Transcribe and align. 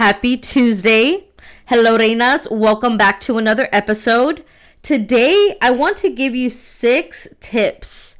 Happy 0.00 0.38
Tuesday. 0.38 1.28
Hello, 1.66 1.98
Reinas. 1.98 2.50
Welcome 2.50 2.96
back 2.96 3.20
to 3.20 3.36
another 3.36 3.68
episode. 3.70 4.42
Today, 4.80 5.58
I 5.60 5.72
want 5.72 5.98
to 5.98 6.08
give 6.08 6.34
you 6.34 6.48
six 6.48 7.28
tips 7.38 8.16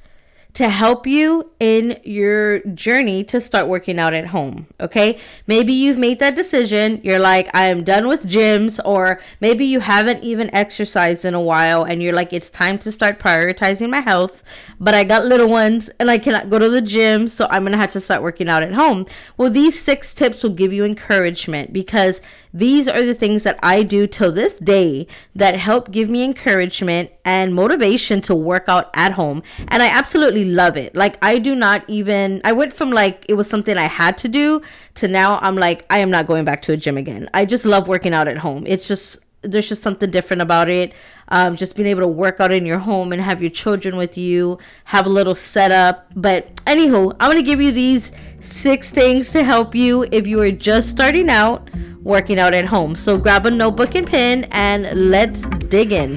to 0.54 0.68
help 0.68 1.06
you 1.06 1.50
in 1.60 2.00
your 2.02 2.60
journey 2.60 3.22
to 3.24 3.40
start 3.40 3.68
working 3.68 3.98
out 3.98 4.12
at 4.14 4.26
home. 4.26 4.66
Okay. 4.80 5.20
Maybe 5.46 5.72
you've 5.72 5.98
made 5.98 6.18
that 6.18 6.34
decision. 6.34 7.00
You're 7.04 7.18
like, 7.18 7.48
I 7.54 7.66
am 7.66 7.84
done 7.84 8.08
with 8.08 8.26
gyms, 8.26 8.80
or 8.84 9.20
maybe 9.40 9.64
you 9.64 9.80
haven't 9.80 10.24
even 10.24 10.52
exercised 10.54 11.24
in 11.24 11.34
a 11.34 11.40
while 11.40 11.84
and 11.84 12.02
you're 12.02 12.14
like, 12.14 12.32
it's 12.32 12.50
time 12.50 12.78
to 12.78 12.90
start 12.90 13.18
prioritizing 13.18 13.90
my 13.90 14.00
health, 14.00 14.42
but 14.80 14.94
I 14.94 15.04
got 15.04 15.24
little 15.24 15.48
ones 15.48 15.88
and 16.00 16.10
I 16.10 16.18
cannot 16.18 16.50
go 16.50 16.58
to 16.58 16.68
the 16.68 16.82
gym, 16.82 17.28
so 17.28 17.46
I'm 17.50 17.62
going 17.62 17.72
to 17.72 17.78
have 17.78 17.92
to 17.92 18.00
start 18.00 18.22
working 18.22 18.48
out 18.48 18.62
at 18.62 18.72
home. 18.72 19.06
Well, 19.36 19.50
these 19.50 19.80
six 19.80 20.14
tips 20.14 20.42
will 20.42 20.50
give 20.50 20.72
you 20.72 20.84
encouragement 20.84 21.72
because 21.72 22.20
these 22.52 22.88
are 22.88 23.04
the 23.04 23.14
things 23.14 23.44
that 23.44 23.58
I 23.62 23.82
do 23.82 24.06
till 24.06 24.32
this 24.32 24.58
day 24.58 25.06
that 25.34 25.56
help 25.56 25.90
give 25.90 26.10
me 26.10 26.24
encouragement 26.24 27.10
and 27.24 27.54
motivation 27.54 28.20
to 28.22 28.34
work 28.34 28.64
out 28.68 28.90
at 28.94 29.12
home. 29.12 29.42
And 29.68 29.82
I 29.82 29.86
absolutely 29.86 30.44
love 30.44 30.76
it. 30.76 30.94
Like, 30.94 31.16
I 31.22 31.38
do 31.38 31.54
not 31.54 31.84
even, 31.88 32.40
I 32.44 32.52
went 32.52 32.72
from 32.72 32.90
like 32.90 33.24
it 33.28 33.34
was 33.34 33.48
something 33.48 33.76
I 33.76 33.86
had 33.86 34.18
to 34.18 34.28
do 34.28 34.62
to 34.94 35.08
now 35.08 35.38
I'm 35.40 35.56
like, 35.56 35.86
I 35.90 35.98
am 35.98 36.10
not 36.10 36.26
going 36.26 36.44
back 36.44 36.62
to 36.62 36.72
a 36.72 36.76
gym 36.76 36.96
again. 36.96 37.30
I 37.32 37.44
just 37.44 37.64
love 37.64 37.88
working 37.88 38.12
out 38.12 38.28
at 38.28 38.38
home. 38.38 38.66
It's 38.66 38.88
just, 38.88 39.18
there's 39.42 39.68
just 39.68 39.82
something 39.82 40.10
different 40.10 40.42
about 40.42 40.68
it. 40.68 40.92
Um, 41.28 41.56
just 41.56 41.76
being 41.76 41.88
able 41.88 42.02
to 42.02 42.08
work 42.08 42.40
out 42.40 42.52
in 42.52 42.66
your 42.66 42.78
home 42.78 43.12
and 43.12 43.22
have 43.22 43.40
your 43.40 43.50
children 43.50 43.96
with 43.96 44.18
you, 44.18 44.58
have 44.84 45.06
a 45.06 45.08
little 45.08 45.34
setup. 45.34 46.10
But 46.14 46.54
anywho, 46.64 47.16
I'm 47.20 47.30
gonna 47.30 47.42
give 47.42 47.60
you 47.60 47.72
these 47.72 48.12
six 48.40 48.90
things 48.90 49.30
to 49.32 49.42
help 49.42 49.74
you 49.74 50.06
if 50.10 50.26
you 50.26 50.40
are 50.40 50.50
just 50.50 50.90
starting 50.90 51.30
out 51.30 51.70
working 52.02 52.38
out 52.38 52.54
at 52.54 52.66
home. 52.66 52.96
So 52.96 53.18
grab 53.18 53.46
a 53.46 53.50
notebook 53.50 53.94
and 53.94 54.06
pen 54.06 54.44
and 54.50 55.10
let's 55.10 55.46
dig 55.68 55.92
in. 55.92 56.16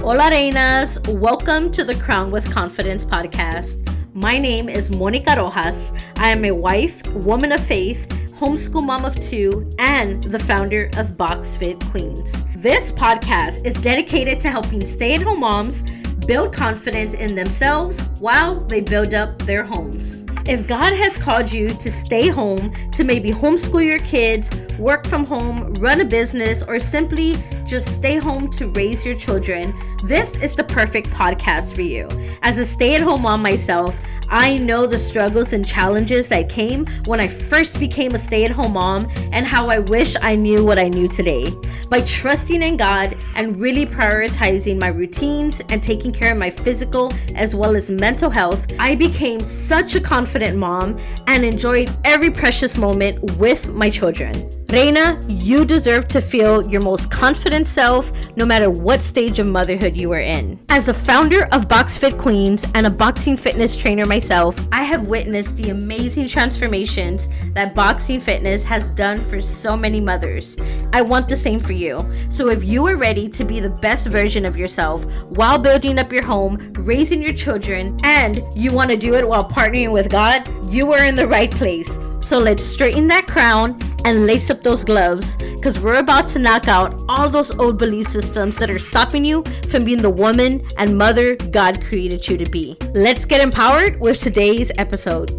Hola, 0.00 0.30
reinas. 0.30 0.98
Welcome 1.18 1.70
to 1.72 1.84
the 1.84 1.94
Crown 1.94 2.30
with 2.30 2.50
Confidence 2.50 3.04
podcast. 3.04 3.82
My 4.14 4.38
name 4.38 4.68
is 4.68 4.90
Monica 4.90 5.34
Rojas. 5.36 5.92
I 6.16 6.30
am 6.30 6.44
a 6.44 6.50
wife, 6.50 7.06
woman 7.08 7.52
of 7.52 7.60
faith, 7.64 8.25
homeschool 8.38 8.84
mom 8.84 9.06
of 9.06 9.18
two, 9.18 9.66
and 9.78 10.22
the 10.24 10.38
founder 10.38 10.90
of 10.98 11.16
Box 11.16 11.56
Fit 11.56 11.80
Queens. 11.86 12.44
This 12.54 12.92
podcast 12.92 13.64
is 13.64 13.72
dedicated 13.74 14.40
to 14.40 14.50
helping 14.50 14.84
stay 14.84 15.14
at 15.14 15.22
home 15.22 15.40
moms 15.40 15.84
build 16.26 16.52
confidence 16.52 17.14
in 17.14 17.34
themselves 17.34 17.98
while 18.20 18.60
they 18.60 18.82
build 18.82 19.14
up 19.14 19.38
their 19.42 19.64
homes. 19.64 20.26
If 20.46 20.68
God 20.68 20.92
has 20.92 21.16
called 21.16 21.50
you 21.50 21.68
to 21.68 21.90
stay 21.90 22.28
home, 22.28 22.72
to 22.92 23.04
maybe 23.04 23.30
homeschool 23.30 23.84
your 23.84 24.00
kids, 24.00 24.50
work 24.78 25.06
from 25.06 25.24
home, 25.24 25.72
run 25.74 26.00
a 26.00 26.04
business, 26.04 26.62
or 26.62 26.78
simply 26.78 27.34
just 27.66 27.88
stay 27.88 28.16
home 28.16 28.50
to 28.52 28.68
raise 28.68 29.04
your 29.04 29.16
children, 29.16 29.74
this 30.04 30.36
is 30.38 30.54
the 30.54 30.62
perfect 30.62 31.08
podcast 31.10 31.74
for 31.74 31.82
you. 31.82 32.06
As 32.42 32.58
a 32.58 32.64
stay 32.64 32.94
at 32.94 33.00
home 33.00 33.22
mom 33.22 33.42
myself, 33.42 33.98
I 34.28 34.56
know 34.56 34.86
the 34.86 34.98
struggles 34.98 35.52
and 35.52 35.66
challenges 35.66 36.28
that 36.28 36.48
came 36.48 36.86
when 37.04 37.20
I 37.20 37.28
first 37.28 37.78
became 37.78 38.14
a 38.14 38.18
stay 38.18 38.44
at 38.44 38.50
home 38.50 38.72
mom 38.72 39.08
and 39.32 39.46
how 39.46 39.68
I 39.68 39.78
wish 39.78 40.16
I 40.20 40.36
knew 40.36 40.64
what 40.64 40.78
I 40.78 40.88
knew 40.88 41.08
today. 41.08 41.52
By 41.88 42.00
trusting 42.00 42.62
in 42.62 42.76
God 42.76 43.16
and 43.36 43.56
really 43.56 43.86
prioritizing 43.86 44.78
my 44.78 44.88
routines 44.88 45.60
and 45.68 45.82
taking 45.82 46.12
care 46.12 46.32
of 46.32 46.38
my 46.38 46.50
physical 46.50 47.12
as 47.34 47.54
well 47.54 47.76
as 47.76 47.90
mental 47.90 48.28
health, 48.28 48.66
I 48.78 48.96
became 48.96 49.40
such 49.40 49.94
a 49.94 50.00
confident 50.00 50.56
mom 50.56 50.96
and 51.28 51.44
enjoyed 51.44 51.90
every 52.04 52.30
precious 52.30 52.76
moment 52.76 53.22
with 53.38 53.68
my 53.68 53.90
children. 53.90 54.50
Reina, 54.68 55.20
you 55.28 55.64
deserve 55.64 56.08
to 56.08 56.20
feel 56.20 56.68
your 56.68 56.80
most 56.80 57.08
confident 57.08 57.68
self 57.68 58.12
no 58.36 58.44
matter 58.44 58.68
what 58.68 59.00
stage 59.00 59.38
of 59.38 59.46
motherhood 59.46 60.00
you 60.00 60.12
are 60.12 60.20
in. 60.20 60.58
As 60.68 60.86
the 60.86 60.94
founder 60.94 61.46
of 61.52 61.68
Box 61.68 61.96
Fit 61.96 62.18
Queens 62.18 62.64
and 62.74 62.84
a 62.84 62.90
boxing 62.90 63.36
fitness 63.36 63.76
trainer 63.76 64.06
myself, 64.16 64.58
I 64.72 64.82
have 64.82 65.08
witnessed 65.08 65.58
the 65.58 65.68
amazing 65.68 66.26
transformations 66.26 67.28
that 67.52 67.74
boxing 67.74 68.18
fitness 68.18 68.64
has 68.64 68.90
done 68.92 69.20
for 69.20 69.42
so 69.42 69.76
many 69.76 70.00
mothers. 70.00 70.56
I 70.94 71.02
want 71.02 71.28
the 71.28 71.36
same 71.36 71.60
for 71.60 71.74
you. 71.74 72.10
So 72.30 72.48
if 72.48 72.64
you 72.64 72.86
are 72.86 72.96
ready 72.96 73.28
to 73.28 73.44
be 73.44 73.60
the 73.60 73.68
best 73.68 74.06
version 74.06 74.46
of 74.46 74.56
yourself 74.56 75.04
while 75.36 75.58
building 75.58 75.98
up 75.98 76.10
your 76.10 76.24
home, 76.24 76.72
raising 76.78 77.20
your 77.20 77.34
children, 77.34 78.00
and 78.04 78.42
you 78.54 78.72
want 78.72 78.88
to 78.88 78.96
do 78.96 79.16
it 79.16 79.28
while 79.28 79.46
partnering 79.46 79.92
with 79.92 80.08
God, 80.08 80.48
you 80.72 80.94
are 80.94 81.04
in 81.04 81.14
the 81.14 81.28
right 81.28 81.50
place. 81.50 81.98
So 82.20 82.38
let's 82.38 82.64
straighten 82.64 83.06
that 83.08 83.26
crown 83.26 83.78
and 84.06 84.24
lace 84.24 84.50
up 84.50 84.62
those 84.62 84.84
gloves 84.84 85.36
because 85.36 85.80
we're 85.80 85.96
about 85.96 86.28
to 86.28 86.38
knock 86.38 86.68
out 86.68 87.02
all 87.08 87.28
those 87.28 87.50
old 87.58 87.76
belief 87.76 88.06
systems 88.06 88.56
that 88.56 88.70
are 88.70 88.78
stopping 88.78 89.24
you 89.24 89.42
from 89.68 89.84
being 89.84 90.00
the 90.00 90.08
woman 90.08 90.64
and 90.78 90.96
mother 90.96 91.34
God 91.34 91.82
created 91.82 92.28
you 92.28 92.36
to 92.36 92.48
be. 92.48 92.76
Let's 92.94 93.24
get 93.24 93.40
empowered 93.40 93.98
with 94.00 94.20
today's 94.20 94.70
episode. 94.78 95.32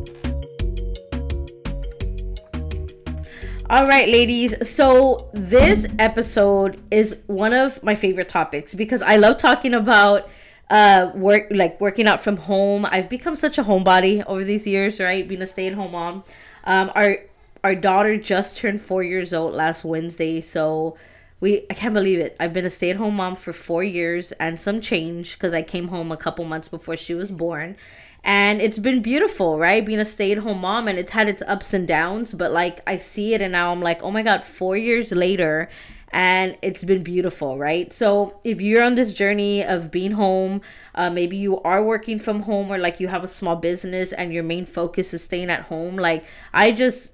All 3.70 3.88
right, 3.88 4.10
ladies. 4.10 4.54
So, 4.70 5.30
this 5.34 5.86
episode 5.98 6.82
is 6.92 7.16
one 7.28 7.54
of 7.54 7.82
my 7.84 7.96
favorite 7.96 8.28
topics 8.28 8.76
because 8.76 9.02
I 9.02 9.16
love 9.16 9.38
talking 9.38 9.74
about 9.74 10.30
uh 10.70 11.12
work 11.16 11.48
like 11.52 11.80
working 11.80 12.06
out 12.06 12.20
from 12.20 12.36
home. 12.36 12.86
I've 12.86 13.08
become 13.08 13.38
such 13.38 13.58
a 13.58 13.64
homebody 13.64 14.26
over 14.28 14.44
these 14.44 14.68
years, 14.68 15.00
right? 15.00 15.26
Being 15.26 15.42
a 15.42 15.48
stay-at-home 15.48 15.94
mom. 15.94 16.26
Um, 16.66 16.92
our 16.96 17.20
our 17.68 17.76
daughter 17.76 18.16
just 18.16 18.56
turned 18.56 18.80
four 18.80 19.04
years 19.04 19.34
old 19.34 19.54
last 19.54 19.84
Wednesday, 19.84 20.40
so 20.40 20.96
we 21.42 21.66
I 21.70 21.74
can't 21.74 21.94
believe 21.94 22.18
it. 22.18 22.34
I've 22.40 22.54
been 22.54 22.66
a 22.66 22.70
stay 22.70 22.92
at 22.92 22.96
home 22.96 23.18
mom 23.18 23.36
for 23.36 23.52
four 23.52 23.84
years 23.84 24.32
and 24.44 24.58
some 24.58 24.80
change 24.80 25.34
because 25.34 25.54
I 25.54 25.64
came 25.64 25.90
home 25.90 26.10
a 26.10 26.16
couple 26.16 26.46
months 26.46 26.70
before 26.70 26.96
she 26.96 27.14
was 27.14 27.30
born, 27.30 27.76
and 28.24 28.62
it's 28.62 28.80
been 28.80 29.02
beautiful, 29.02 29.60
right? 29.60 29.86
Being 29.86 30.00
a 30.00 30.06
stay 30.06 30.32
at 30.32 30.38
home 30.38 30.62
mom, 30.62 30.88
and 30.88 30.98
it's 30.98 31.12
had 31.12 31.28
its 31.28 31.44
ups 31.46 31.74
and 31.74 31.86
downs, 31.86 32.34
but 32.34 32.54
like 32.54 32.80
I 32.88 32.96
see 32.96 33.34
it, 33.34 33.42
and 33.42 33.52
now 33.52 33.74
I'm 33.74 33.82
like, 33.82 34.02
oh 34.02 34.12
my 34.12 34.24
god, 34.24 34.46
four 34.46 34.78
years 34.78 35.12
later 35.12 35.68
and 36.12 36.58
it's 36.62 36.84
been 36.84 37.04
beautiful, 37.04 37.58
right? 37.58 37.92
So 37.92 38.40
if 38.44 38.62
you're 38.62 38.82
on 38.82 38.96
this 38.96 39.14
journey 39.14 39.64
of 39.64 39.92
being 39.92 40.12
home, 40.12 40.62
uh, 40.96 41.10
maybe 41.10 41.36
you 41.36 41.62
are 41.62 41.84
working 41.84 42.18
from 42.18 42.44
home 42.44 42.72
or 42.72 42.78
like 42.78 43.00
you 43.00 43.10
have 43.10 43.26
a 43.26 43.28
small 43.28 43.58
business 43.58 44.14
and 44.14 44.32
your 44.32 44.44
main 44.44 44.66
focus 44.66 45.14
is 45.14 45.24
staying 45.24 45.50
at 45.50 45.64
home, 45.64 45.98
like 45.98 46.24
I 46.54 46.72
just, 46.72 47.12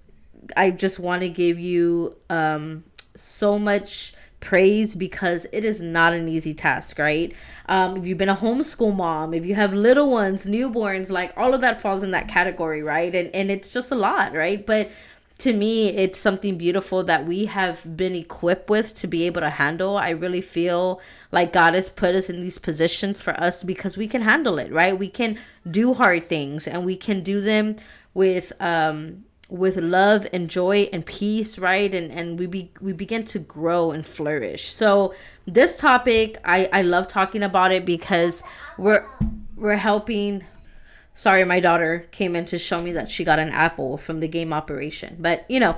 I 0.55 0.71
just 0.71 0.99
want 0.99 1.21
to 1.21 1.29
give 1.29 1.59
you 1.59 2.15
um, 2.29 2.83
so 3.15 3.57
much 3.57 4.13
praise 4.39 4.93
because 4.93 5.47
it 5.53 5.63
is 5.63 5.81
not 5.81 6.13
an 6.13 6.27
easy 6.27 6.53
task, 6.53 6.99
right? 6.99 7.33
Um, 7.67 7.95
if 7.95 8.05
you've 8.05 8.17
been 8.17 8.29
a 8.29 8.35
homeschool 8.35 8.93
mom, 8.93 9.33
if 9.33 9.45
you 9.45 9.55
have 9.55 9.73
little 9.73 10.11
ones, 10.11 10.45
newborns, 10.45 11.09
like 11.09 11.33
all 11.37 11.53
of 11.53 11.61
that 11.61 11.81
falls 11.81 12.03
in 12.03 12.11
that 12.11 12.27
category, 12.27 12.83
right? 12.83 13.13
And 13.15 13.33
and 13.33 13.49
it's 13.49 13.71
just 13.71 13.91
a 13.91 13.95
lot, 13.95 14.33
right? 14.33 14.65
But 14.65 14.91
to 15.39 15.51
me 15.51 15.89
it's 15.89 16.19
something 16.19 16.57
beautiful 16.57 17.03
that 17.03 17.25
we 17.25 17.45
have 17.45 17.97
been 17.97 18.15
equipped 18.15 18.69
with 18.69 18.95
to 18.95 19.07
be 19.07 19.25
able 19.25 19.41
to 19.41 19.49
handle 19.49 19.97
i 19.97 20.11
really 20.11 20.41
feel 20.41 21.01
like 21.31 21.51
god 21.51 21.73
has 21.73 21.89
put 21.89 22.13
us 22.15 22.29
in 22.29 22.39
these 22.41 22.57
positions 22.59 23.19
for 23.19 23.33
us 23.39 23.63
because 23.63 23.97
we 23.97 24.07
can 24.07 24.21
handle 24.21 24.59
it 24.59 24.71
right 24.71 24.97
we 24.97 25.09
can 25.09 25.37
do 25.69 25.93
hard 25.95 26.29
things 26.29 26.67
and 26.67 26.85
we 26.85 26.95
can 26.95 27.23
do 27.23 27.41
them 27.41 27.75
with 28.13 28.53
um 28.59 29.25
with 29.53 29.77
love 29.77 30.25
and 30.33 30.49
joy 30.49 30.89
and 30.91 31.05
peace 31.05 31.59
right 31.59 31.93
and 31.93 32.11
and 32.11 32.39
we 32.39 32.47
be 32.47 32.71
we 32.81 32.91
begin 32.91 33.23
to 33.23 33.37
grow 33.37 33.91
and 33.91 34.03
flourish 34.03 34.73
so 34.73 35.13
this 35.45 35.77
topic 35.77 36.39
i 36.43 36.67
i 36.73 36.81
love 36.81 37.07
talking 37.07 37.43
about 37.43 37.71
it 37.71 37.85
because 37.85 38.41
we're 38.79 39.05
we're 39.55 39.77
helping 39.77 40.43
Sorry, 41.15 41.43
my 41.43 41.59
daughter 41.59 42.07
came 42.11 42.35
in 42.35 42.45
to 42.45 42.57
show 42.57 42.81
me 42.81 42.91
that 42.93 43.09
she 43.09 43.23
got 43.23 43.37
an 43.37 43.49
apple 43.49 43.97
from 43.97 44.19
the 44.19 44.27
game 44.27 44.51
operation. 44.51 45.17
But, 45.19 45.45
you 45.47 45.59
know, 45.59 45.77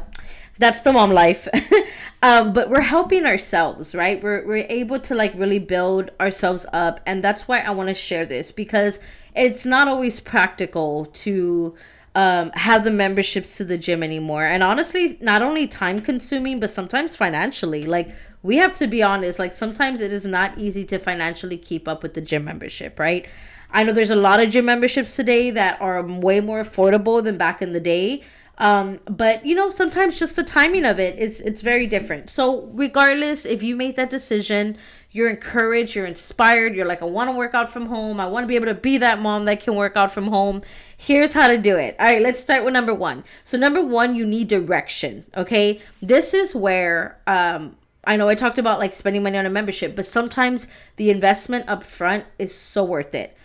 that's 0.57 0.81
the 0.81 0.93
mom 0.93 1.11
life. 1.11 1.49
um, 2.23 2.53
but 2.53 2.69
we're 2.69 2.79
helping 2.79 3.25
ourselves, 3.25 3.93
right? 3.93 4.23
We're, 4.23 4.47
we're 4.47 4.65
able 4.69 5.01
to 5.01 5.13
like 5.13 5.33
really 5.35 5.59
build 5.59 6.09
ourselves 6.21 6.65
up. 6.71 7.01
And 7.05 7.21
that's 7.21 7.49
why 7.49 7.59
I 7.59 7.71
want 7.71 7.89
to 7.89 7.93
share 7.93 8.25
this 8.25 8.53
because 8.53 8.99
it's 9.35 9.65
not 9.65 9.89
always 9.89 10.21
practical 10.21 11.07
to 11.07 11.75
um, 12.15 12.51
have 12.53 12.85
the 12.85 12.91
memberships 12.91 13.57
to 13.57 13.65
the 13.65 13.77
gym 13.77 14.01
anymore. 14.01 14.45
And 14.45 14.63
honestly, 14.63 15.17
not 15.21 15.41
only 15.41 15.67
time 15.67 16.01
consuming, 16.01 16.59
but 16.59 16.69
sometimes 16.69 17.15
financially. 17.15 17.83
Like, 17.83 18.15
we 18.41 18.55
have 18.57 18.73
to 18.75 18.87
be 18.87 19.03
honest, 19.03 19.37
like, 19.37 19.53
sometimes 19.53 19.99
it 19.99 20.13
is 20.13 20.25
not 20.25 20.57
easy 20.57 20.85
to 20.85 20.97
financially 20.97 21.57
keep 21.57 21.87
up 21.87 22.01
with 22.01 22.13
the 22.13 22.21
gym 22.21 22.45
membership, 22.45 22.99
right? 22.99 23.27
I 23.69 23.83
know 23.83 23.91
there's 23.91 24.09
a 24.09 24.15
lot 24.15 24.41
of 24.41 24.49
gym 24.49 24.65
memberships 24.65 25.15
today 25.15 25.51
that 25.51 25.81
are 25.81 26.01
way 26.01 26.39
more 26.39 26.63
affordable 26.63 27.21
than 27.21 27.37
back 27.37 27.61
in 27.61 27.73
the 27.73 27.81
day. 27.81 28.23
Um, 28.57 29.01
but 29.05 29.45
you 29.45 29.53
know, 29.53 29.69
sometimes 29.69 30.17
just 30.17 30.37
the 30.37 30.43
timing 30.43 30.85
of 30.85 30.97
it 30.99 31.19
is 31.19 31.41
it's 31.41 31.61
very 31.61 31.87
different. 31.87 32.29
So 32.29 32.69
regardless, 32.73 33.45
if 33.45 33.61
you 33.61 33.75
made 33.75 33.97
that 33.97 34.09
decision, 34.09 34.77
you're 35.11 35.29
encouraged, 35.29 35.95
you're 35.95 36.05
inspired, 36.05 36.75
you're 36.75 36.85
like, 36.85 37.01
I 37.01 37.05
want 37.05 37.29
to 37.29 37.35
work 37.35 37.53
out 37.53 37.69
from 37.69 37.87
home, 37.87 38.19
I 38.19 38.27
want 38.27 38.43
to 38.43 38.47
be 38.47 38.55
able 38.55 38.67
to 38.67 38.73
be 38.73 38.97
that 38.99 39.19
mom 39.19 39.45
that 39.45 39.61
can 39.61 39.75
work 39.75 39.97
out 39.97 40.11
from 40.13 40.27
home. 40.27 40.61
Here's 40.97 41.33
how 41.33 41.47
to 41.47 41.57
do 41.57 41.75
it. 41.77 41.95
All 41.99 42.05
right, 42.05 42.21
let's 42.21 42.39
start 42.39 42.63
with 42.63 42.73
number 42.73 42.93
one. 42.93 43.23
So, 43.43 43.57
number 43.57 43.85
one, 43.85 44.15
you 44.15 44.25
need 44.25 44.47
direction. 44.47 45.25
Okay. 45.35 45.81
This 46.01 46.33
is 46.33 46.55
where, 46.55 47.19
um, 47.27 47.77
I 48.03 48.15
know 48.15 48.29
I 48.29 48.35
talked 48.35 48.57
about 48.57 48.79
like 48.79 48.93
spending 48.93 49.23
money 49.23 49.37
on 49.37 49.45
a 49.45 49.49
membership, 49.49 49.95
but 49.95 50.05
sometimes 50.05 50.67
the 50.97 51.09
investment 51.09 51.65
up 51.67 51.83
front 51.83 52.25
is 52.37 52.53
so 52.55 52.83
worth 52.83 53.15
it. 53.15 53.35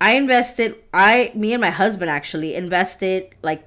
I 0.00 0.12
invested, 0.12 0.76
I, 0.92 1.32
me 1.34 1.52
and 1.52 1.60
my 1.60 1.70
husband 1.70 2.10
actually 2.10 2.54
invested 2.54 3.34
like 3.42 3.64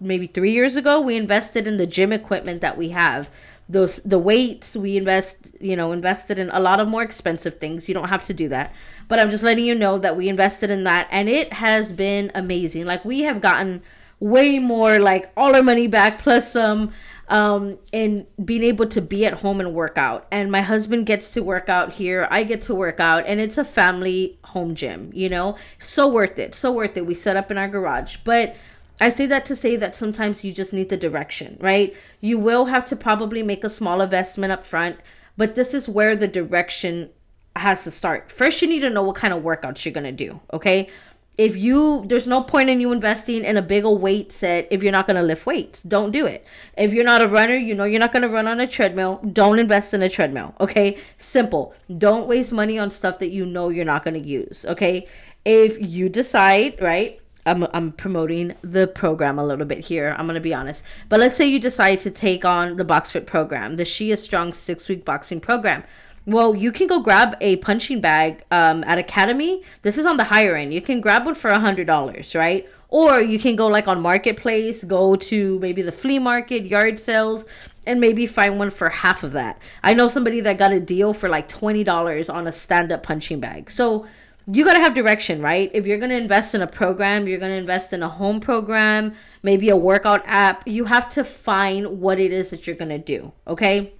maybe 0.00 0.26
three 0.26 0.52
years 0.52 0.76
ago. 0.76 1.00
We 1.00 1.16
invested 1.16 1.66
in 1.66 1.76
the 1.76 1.86
gym 1.86 2.12
equipment 2.12 2.60
that 2.60 2.78
we 2.78 2.90
have 2.90 3.30
those 3.68 3.96
the 3.98 4.18
weights 4.18 4.76
we 4.76 4.96
invest 4.96 5.48
you 5.60 5.74
know 5.74 5.90
invested 5.92 6.38
in 6.38 6.50
a 6.50 6.60
lot 6.60 6.80
of 6.80 6.88
more 6.88 7.02
expensive 7.02 7.58
things. 7.58 7.88
You 7.88 7.94
don't 7.94 8.08
have 8.08 8.24
to 8.26 8.34
do 8.34 8.48
that. 8.48 8.72
But 9.08 9.18
i'm 9.18 9.30
just 9.30 9.42
letting 9.42 9.64
you 9.64 9.74
know 9.74 9.98
that 9.98 10.16
we 10.16 10.28
invested 10.28 10.70
in 10.70 10.84
that 10.84 11.08
and 11.10 11.28
it 11.28 11.52
has 11.52 11.92
been 11.92 12.30
amazing. 12.34 12.84
Like 12.86 13.04
we 13.04 13.22
have 13.22 13.40
gotten 13.40 13.82
way 14.18 14.58
more 14.58 14.98
like 14.98 15.30
all 15.36 15.54
our 15.54 15.62
money 15.62 15.86
back 15.86 16.22
plus 16.22 16.52
some 16.52 16.90
um 17.28 17.78
and 17.92 18.24
being 18.42 18.62
able 18.62 18.86
to 18.86 19.02
be 19.02 19.26
at 19.26 19.34
home 19.34 19.60
and 19.60 19.74
work 19.74 19.98
out. 19.98 20.26
And 20.30 20.50
my 20.52 20.62
husband 20.62 21.06
gets 21.06 21.30
to 21.32 21.42
work 21.42 21.68
out 21.68 21.94
here. 21.94 22.28
I 22.30 22.44
get 22.44 22.62
to 22.62 22.74
work 22.74 23.00
out. 23.00 23.26
And 23.26 23.40
it's 23.40 23.58
a 23.58 23.64
family 23.64 24.38
home 24.44 24.76
gym 24.76 25.10
you 25.12 25.28
know? 25.28 25.56
So 25.80 26.06
worth 26.06 26.38
it. 26.38 26.54
So 26.54 26.70
worth 26.70 26.96
it. 26.96 27.04
We 27.04 27.14
set 27.14 27.36
up 27.36 27.50
in 27.50 27.58
our 27.58 27.68
garage. 27.68 28.18
But 28.22 28.54
I 29.00 29.10
say 29.10 29.26
that 29.26 29.44
to 29.46 29.56
say 29.56 29.76
that 29.76 29.94
sometimes 29.94 30.42
you 30.42 30.52
just 30.52 30.72
need 30.72 30.88
the 30.88 30.96
direction, 30.96 31.58
right? 31.60 31.94
You 32.20 32.38
will 32.38 32.66
have 32.66 32.84
to 32.86 32.96
probably 32.96 33.42
make 33.42 33.62
a 33.64 33.68
small 33.68 34.00
investment 34.00 34.52
up 34.52 34.64
front, 34.64 34.98
but 35.36 35.54
this 35.54 35.74
is 35.74 35.88
where 35.88 36.16
the 36.16 36.28
direction 36.28 37.10
has 37.54 37.84
to 37.84 37.90
start. 37.90 38.32
First, 38.32 38.62
you 38.62 38.68
need 38.68 38.80
to 38.80 38.90
know 38.90 39.02
what 39.02 39.16
kind 39.16 39.34
of 39.34 39.42
workouts 39.42 39.84
you're 39.84 39.92
going 39.92 40.04
to 40.04 40.12
do, 40.12 40.40
okay? 40.52 40.88
If 41.36 41.54
you, 41.54 42.04
there's 42.06 42.26
no 42.26 42.42
point 42.42 42.70
in 42.70 42.80
you 42.80 42.92
investing 42.92 43.44
in 43.44 43.58
a 43.58 43.62
big 43.62 43.84
old 43.84 44.00
weight 44.00 44.32
set 44.32 44.68
if 44.70 44.82
you're 44.82 44.92
not 44.92 45.06
going 45.06 45.16
to 45.16 45.22
lift 45.22 45.44
weights. 45.44 45.82
Don't 45.82 46.10
do 46.10 46.24
it. 46.24 46.46
If 46.78 46.94
you're 46.94 47.04
not 47.04 47.20
a 47.20 47.28
runner, 47.28 47.56
you 47.56 47.74
know 47.74 47.84
you're 47.84 48.00
not 48.00 48.12
going 48.12 48.22
to 48.22 48.28
run 48.30 48.46
on 48.46 48.58
a 48.58 48.66
treadmill. 48.66 49.20
Don't 49.32 49.58
invest 49.58 49.92
in 49.92 50.00
a 50.00 50.08
treadmill, 50.08 50.54
okay? 50.60 50.98
Simple. 51.18 51.74
Don't 51.98 52.26
waste 52.26 52.52
money 52.52 52.78
on 52.78 52.90
stuff 52.90 53.18
that 53.18 53.28
you 53.28 53.44
know 53.44 53.68
you're 53.68 53.84
not 53.84 54.02
going 54.02 54.14
to 54.14 54.26
use, 54.26 54.64
okay? 54.66 55.06
If 55.44 55.78
you 55.78 56.08
decide, 56.08 56.80
right? 56.80 57.20
I'm, 57.46 57.66
I'm 57.72 57.92
promoting 57.92 58.54
the 58.62 58.86
program 58.86 59.38
a 59.38 59.46
little 59.46 59.66
bit 59.66 59.78
here. 59.78 60.14
I'm 60.18 60.26
going 60.26 60.34
to 60.34 60.40
be 60.40 60.52
honest. 60.52 60.82
But 61.08 61.20
let's 61.20 61.36
say 61.36 61.46
you 61.46 61.58
decide 61.58 62.00
to 62.00 62.10
take 62.10 62.44
on 62.44 62.76
the 62.76 62.84
BoxFit 62.84 63.26
program, 63.26 63.76
the 63.76 63.84
She 63.84 64.10
is 64.10 64.22
Strong 64.22 64.52
six 64.54 64.88
week 64.88 65.04
boxing 65.04 65.40
program. 65.40 65.84
Well, 66.26 66.56
you 66.56 66.72
can 66.72 66.88
go 66.88 67.00
grab 67.00 67.36
a 67.40 67.56
punching 67.56 68.00
bag 68.00 68.44
um, 68.50 68.82
at 68.84 68.98
Academy. 68.98 69.62
This 69.82 69.96
is 69.96 70.06
on 70.06 70.16
the 70.16 70.24
higher 70.24 70.56
end. 70.56 70.74
You 70.74 70.82
can 70.82 71.00
grab 71.00 71.24
one 71.24 71.36
for 71.36 71.50
a 71.50 71.58
$100, 71.58 72.34
right? 72.36 72.68
Or 72.88 73.20
you 73.20 73.38
can 73.38 73.54
go 73.54 73.68
like 73.68 73.86
on 73.86 74.00
Marketplace, 74.00 74.82
go 74.82 75.14
to 75.14 75.58
maybe 75.60 75.82
the 75.82 75.92
flea 75.92 76.18
market, 76.18 76.64
yard 76.64 76.98
sales, 76.98 77.44
and 77.86 78.00
maybe 78.00 78.26
find 78.26 78.58
one 78.58 78.70
for 78.70 78.88
half 78.88 79.22
of 79.22 79.32
that. 79.32 79.60
I 79.84 79.94
know 79.94 80.08
somebody 80.08 80.40
that 80.40 80.58
got 80.58 80.72
a 80.72 80.80
deal 80.80 81.14
for 81.14 81.28
like 81.28 81.48
$20 81.48 82.32
on 82.32 82.48
a 82.48 82.52
stand 82.52 82.90
up 82.90 83.04
punching 83.04 83.38
bag. 83.38 83.70
So, 83.70 84.06
you 84.50 84.64
got 84.64 84.74
to 84.74 84.80
have 84.80 84.94
direction, 84.94 85.42
right? 85.42 85.70
If 85.74 85.86
you're 85.86 85.98
going 85.98 86.10
to 86.10 86.16
invest 86.16 86.54
in 86.54 86.62
a 86.62 86.66
program, 86.66 87.26
you're 87.26 87.38
going 87.38 87.52
to 87.52 87.58
invest 87.58 87.92
in 87.92 88.02
a 88.02 88.08
home 88.08 88.38
program, 88.38 89.14
maybe 89.42 89.68
a 89.70 89.76
workout 89.76 90.22
app, 90.24 90.66
you 90.66 90.84
have 90.84 91.08
to 91.10 91.24
find 91.24 92.00
what 92.00 92.20
it 92.20 92.32
is 92.32 92.50
that 92.50 92.66
you're 92.66 92.76
going 92.76 92.90
to 92.90 92.98
do, 92.98 93.32
okay? 93.48 93.92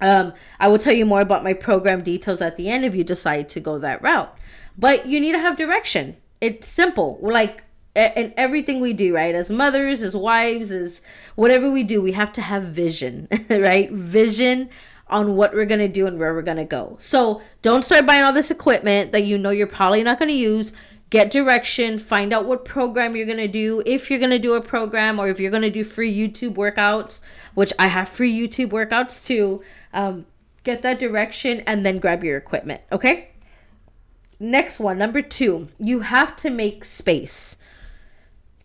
Um, 0.00 0.32
I 0.60 0.68
will 0.68 0.78
tell 0.78 0.94
you 0.94 1.04
more 1.04 1.20
about 1.20 1.42
my 1.42 1.54
program 1.54 2.02
details 2.02 2.40
at 2.40 2.56
the 2.56 2.68
end 2.68 2.84
if 2.84 2.94
you 2.94 3.02
decide 3.02 3.48
to 3.50 3.60
go 3.60 3.78
that 3.78 4.00
route. 4.00 4.36
But 4.78 5.06
you 5.06 5.20
need 5.20 5.32
to 5.32 5.40
have 5.40 5.56
direction. 5.56 6.16
It's 6.40 6.68
simple. 6.68 7.18
We're 7.20 7.32
like, 7.32 7.64
in 7.96 8.32
everything 8.36 8.80
we 8.80 8.92
do, 8.92 9.14
right? 9.14 9.34
As 9.34 9.50
mothers, 9.50 10.02
as 10.02 10.16
wives, 10.16 10.70
as 10.70 11.02
whatever 11.34 11.70
we 11.70 11.82
do, 11.82 12.00
we 12.00 12.12
have 12.12 12.32
to 12.34 12.40
have 12.40 12.64
vision, 12.64 13.26
right? 13.50 13.90
Vision 13.90 14.70
on 15.10 15.36
what 15.36 15.52
we're 15.52 15.66
going 15.66 15.80
to 15.80 15.88
do 15.88 16.06
and 16.06 16.18
where 16.18 16.32
we're 16.32 16.42
going 16.42 16.56
to 16.56 16.64
go. 16.64 16.96
So 16.98 17.42
don't 17.62 17.84
start 17.84 18.06
buying 18.06 18.22
all 18.22 18.32
this 18.32 18.50
equipment 18.50 19.12
that 19.12 19.24
you 19.24 19.36
know 19.36 19.50
you're 19.50 19.66
probably 19.66 20.02
not 20.02 20.18
going 20.18 20.28
to 20.28 20.34
use. 20.34 20.72
Get 21.10 21.32
direction, 21.32 21.98
find 21.98 22.32
out 22.32 22.46
what 22.46 22.64
program 22.64 23.16
you're 23.16 23.26
going 23.26 23.38
to 23.38 23.48
do. 23.48 23.82
If 23.84 24.08
you're 24.10 24.20
going 24.20 24.30
to 24.30 24.38
do 24.38 24.54
a 24.54 24.60
program 24.60 25.18
or 25.18 25.28
if 25.28 25.40
you're 25.40 25.50
going 25.50 25.64
to 25.64 25.70
do 25.70 25.82
free 25.82 26.16
YouTube 26.16 26.54
workouts, 26.54 27.20
which 27.54 27.72
I 27.78 27.88
have 27.88 28.08
free 28.08 28.32
YouTube 28.32 28.70
workouts 28.70 29.26
too, 29.26 29.62
um, 29.92 30.26
get 30.62 30.82
that 30.82 31.00
direction 31.00 31.60
and 31.66 31.84
then 31.84 31.98
grab 31.98 32.22
your 32.22 32.36
equipment. 32.36 32.82
Okay. 32.92 33.30
Next 34.38 34.78
one, 34.78 34.96
number 34.96 35.20
two, 35.20 35.68
you 35.78 36.00
have 36.00 36.34
to 36.36 36.48
make 36.48 36.84
space 36.84 37.56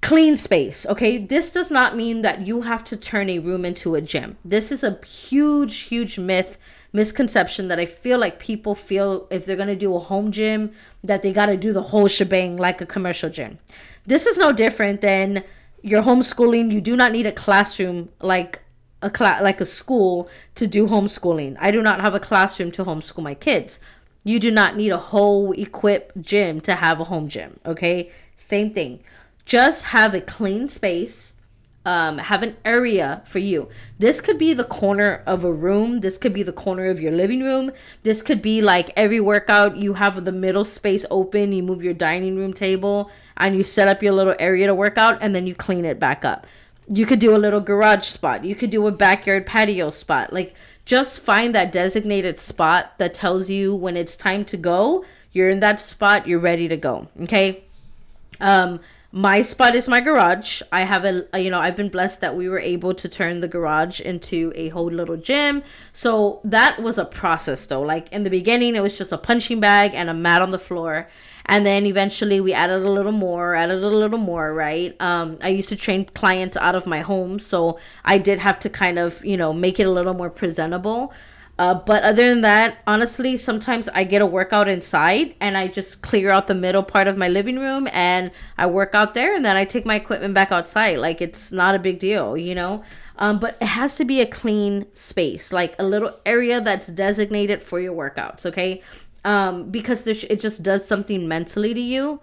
clean 0.01 0.37
space 0.37 0.85
okay? 0.87 1.17
This 1.17 1.51
does 1.51 1.71
not 1.71 1.95
mean 1.95 2.21
that 2.21 2.45
you 2.45 2.61
have 2.61 2.83
to 2.85 2.97
turn 2.97 3.29
a 3.29 3.39
room 3.39 3.65
into 3.65 3.95
a 3.95 4.01
gym. 4.01 4.37
This 4.45 4.71
is 4.71 4.83
a 4.83 4.99
huge 5.05 5.79
huge 5.81 6.19
myth 6.19 6.57
misconception 6.95 7.67
that 7.67 7.77
i 7.77 7.85
feel 7.85 8.17
like 8.17 8.39
people 8.39 8.73
feel 8.73 9.27
if 9.29 9.45
they're 9.45 9.57
going 9.57 9.67
to 9.67 9.75
do 9.75 9.93
a 9.93 9.99
home 9.99 10.31
gym 10.31 10.71
that 11.03 11.21
they 11.21 11.33
got 11.33 11.47
to 11.47 11.57
do 11.57 11.73
the 11.73 11.81
whole 11.81 12.07
shebang 12.07 12.55
like 12.55 12.79
a 12.79 12.85
commercial 12.85 13.29
gym. 13.29 13.59
This 14.05 14.25
is 14.25 14.37
no 14.37 14.51
different 14.51 15.01
than 15.01 15.43
your 15.81 16.03
homeschooling. 16.03 16.71
You 16.71 16.81
do 16.81 16.95
not 16.95 17.11
need 17.11 17.27
a 17.27 17.31
classroom 17.31 18.09
like 18.21 18.61
a 19.01 19.11
like 19.41 19.61
a 19.61 19.65
school 19.65 20.29
to 20.55 20.67
do 20.67 20.87
homeschooling. 20.87 21.57
I 21.59 21.71
do 21.71 21.81
not 21.81 22.01
have 22.01 22.15
a 22.15 22.19
classroom 22.19 22.71
to 22.71 22.85
homeschool 22.85 23.23
my 23.23 23.35
kids. 23.35 23.79
You 24.23 24.39
do 24.39 24.49
not 24.49 24.75
need 24.75 24.89
a 24.89 24.97
whole 24.97 25.51
equipped 25.51 26.19
gym 26.21 26.61
to 26.61 26.75
have 26.75 26.99
a 26.99 27.03
home 27.03 27.27
gym 27.27 27.59
okay? 27.65 28.11
Same 28.37 28.71
thing 28.71 29.03
just 29.45 29.85
have 29.85 30.13
a 30.13 30.21
clean 30.21 30.67
space 30.67 31.35
um, 31.85 32.17
have 32.17 32.41
an 32.41 32.57
area 32.65 33.21
for 33.25 33.39
you. 33.39 33.69
This 33.99 34.19
could 34.19 34.39
be 34.39 34.53
the 34.53 34.63
corner 34.63 35.21
of 35.27 35.43
a 35.43 35.53
room. 35.53 35.99
This 35.99 36.17
could 36.17 36.33
be 36.33 36.41
the 36.41 36.51
corner 36.51 36.87
of 36.87 36.99
your 36.99 37.11
living 37.11 37.43
room. 37.43 37.71
This 38.01 38.23
could 38.23 38.41
be 38.41 38.61
like 38.61 38.91
every 38.97 39.19
workout 39.19 39.77
you 39.77 39.93
have 39.93 40.25
the 40.25 40.31
middle 40.31 40.65
space 40.65 41.05
open. 41.11 41.53
You 41.53 41.61
move 41.61 41.83
your 41.83 41.93
dining 41.93 42.37
room 42.37 42.53
table 42.53 43.11
and 43.37 43.55
you 43.55 43.63
set 43.63 43.87
up 43.87 44.01
your 44.01 44.13
little 44.13 44.35
area 44.39 44.65
to 44.65 44.73
work 44.73 44.97
out 44.97 45.19
and 45.21 45.35
then 45.35 45.45
you 45.45 45.53
clean 45.53 45.85
it 45.85 45.99
back 45.99 46.25
up. 46.25 46.47
You 46.87 47.05
could 47.05 47.19
do 47.19 47.35
a 47.35 47.37
little 47.37 47.61
garage 47.61 48.07
spot. 48.07 48.43
You 48.43 48.55
could 48.55 48.71
do 48.71 48.87
a 48.87 48.91
backyard 48.91 49.45
patio 49.45 49.91
spot. 49.91 50.33
Like 50.33 50.55
just 50.85 51.19
find 51.19 51.53
that 51.53 51.71
designated 51.71 52.39
spot 52.39 52.97
that 52.97 53.13
tells 53.13 53.49
you 53.51 53.75
when 53.75 53.95
it's 53.95 54.17
time 54.17 54.43
to 54.45 54.57
go. 54.57 55.05
You're 55.31 55.49
in 55.49 55.59
that 55.59 55.79
spot. 55.79 56.27
You're 56.27 56.39
ready 56.39 56.67
to 56.67 56.77
go. 56.77 57.09
Okay. 57.21 57.63
Um, 58.39 58.79
my 59.11 59.41
spot 59.41 59.75
is 59.75 59.87
my 59.87 60.01
garage. 60.01 60.61
I 60.71 60.81
have 60.81 61.05
a, 61.05 61.25
you 61.39 61.49
know, 61.49 61.59
I've 61.59 61.75
been 61.75 61.89
blessed 61.89 62.21
that 62.21 62.35
we 62.35 62.49
were 62.49 62.59
able 62.59 62.93
to 62.95 63.07
turn 63.07 63.39
the 63.39 63.47
garage 63.47 64.01
into 64.01 64.51
a 64.55 64.69
whole 64.69 64.91
little 64.91 65.17
gym. 65.17 65.63
So 65.93 66.41
that 66.43 66.81
was 66.81 66.97
a 66.97 67.05
process 67.05 67.65
though. 67.65 67.81
Like 67.81 68.11
in 68.11 68.23
the 68.23 68.29
beginning, 68.29 68.75
it 68.75 68.81
was 68.81 68.97
just 68.97 69.11
a 69.11 69.17
punching 69.17 69.59
bag 69.59 69.91
and 69.93 70.09
a 70.09 70.13
mat 70.13 70.41
on 70.41 70.51
the 70.51 70.59
floor. 70.59 71.07
And 71.45 71.65
then 71.65 71.85
eventually 71.85 72.41
we 72.41 72.53
added 72.53 72.83
a 72.83 72.91
little 72.91 73.11
more, 73.11 73.55
added 73.55 73.83
a 73.83 73.87
little 73.87 74.17
more, 74.17 74.53
right? 74.53 74.95
Um, 74.99 75.37
I 75.41 75.49
used 75.49 75.69
to 75.69 75.75
train 75.75 76.05
clients 76.05 76.57
out 76.57 76.75
of 76.75 76.87
my 76.87 77.01
home. 77.01 77.39
So 77.39 77.79
I 78.03 78.17
did 78.17 78.39
have 78.39 78.59
to 78.59 78.69
kind 78.69 78.97
of, 78.97 79.23
you 79.23 79.37
know, 79.37 79.53
make 79.53 79.79
it 79.79 79.85
a 79.85 79.91
little 79.91 80.15
more 80.15 80.29
presentable. 80.31 81.13
Uh, 81.57 81.73
but 81.73 82.03
other 82.03 82.27
than 82.27 82.41
that, 82.41 82.79
honestly, 82.85 83.37
sometimes 83.37 83.87
I 83.89 84.03
get 84.03 84.21
a 84.21 84.25
workout 84.25 84.67
inside 84.67 85.35
and 85.39 85.57
I 85.57 85.69
just 85.69 86.01
clear 86.01 86.29
out 86.29 86.47
the 86.47 86.53
middle 86.55 86.83
part 86.83 87.07
of 87.07 87.17
my 87.17 87.29
living 87.29 87.57
room 87.57 87.87
and 87.93 88.31
I 88.57 88.65
work 88.65 88.93
out 88.93 89.13
there 89.13 89.33
and 89.33 89.45
then 89.45 89.55
I 89.55 89.63
take 89.63 89.85
my 89.85 89.95
equipment 89.95 90.33
back 90.33 90.51
outside. 90.51 90.97
Like 90.97 91.21
it's 91.21 91.53
not 91.53 91.73
a 91.73 91.79
big 91.79 91.99
deal, 91.99 92.35
you 92.35 92.55
know? 92.55 92.83
Um, 93.17 93.39
but 93.39 93.57
it 93.61 93.67
has 93.67 93.95
to 93.95 94.05
be 94.05 94.19
a 94.19 94.25
clean 94.25 94.85
space, 94.93 95.53
like 95.53 95.75
a 95.79 95.83
little 95.83 96.19
area 96.25 96.59
that's 96.59 96.87
designated 96.87 97.63
for 97.63 97.79
your 97.79 97.95
workouts, 97.95 98.45
okay? 98.45 98.81
Um, 99.23 99.71
because 99.71 100.03
there's, 100.03 100.25
it 100.25 100.41
just 100.41 100.61
does 100.61 100.85
something 100.85 101.25
mentally 101.25 101.73
to 101.73 101.79
you 101.79 102.19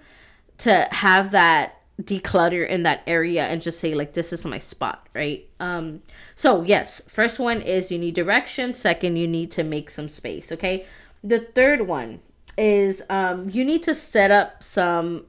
to 0.59 0.89
have 0.91 1.31
that 1.31 1.82
declutter 2.00 2.66
in 2.66 2.82
that 2.84 3.02
area 3.06 3.44
and 3.44 3.61
just 3.61 3.78
say 3.78 3.94
like 3.94 4.14
this 4.14 4.32
is 4.32 4.44
my 4.46 4.58
spot 4.58 5.08
right? 5.14 5.49
Um 5.61 6.02
so 6.34 6.62
yes 6.62 7.02
first 7.08 7.38
one 7.38 7.61
is 7.61 7.92
you 7.92 7.99
need 7.99 8.14
direction. 8.14 8.75
Second 8.75 9.16
you 9.16 9.28
need 9.28 9.50
to 9.52 9.62
make 9.62 9.90
some 9.90 10.08
space 10.08 10.50
okay? 10.52 10.87
The 11.22 11.40
third 11.40 11.82
one 11.82 12.20
is 12.56 13.02
um 13.11 13.50
you 13.50 13.64
need 13.64 13.82
to 13.84 13.94
set 13.94 14.30
up 14.30 14.62
some 14.62 15.26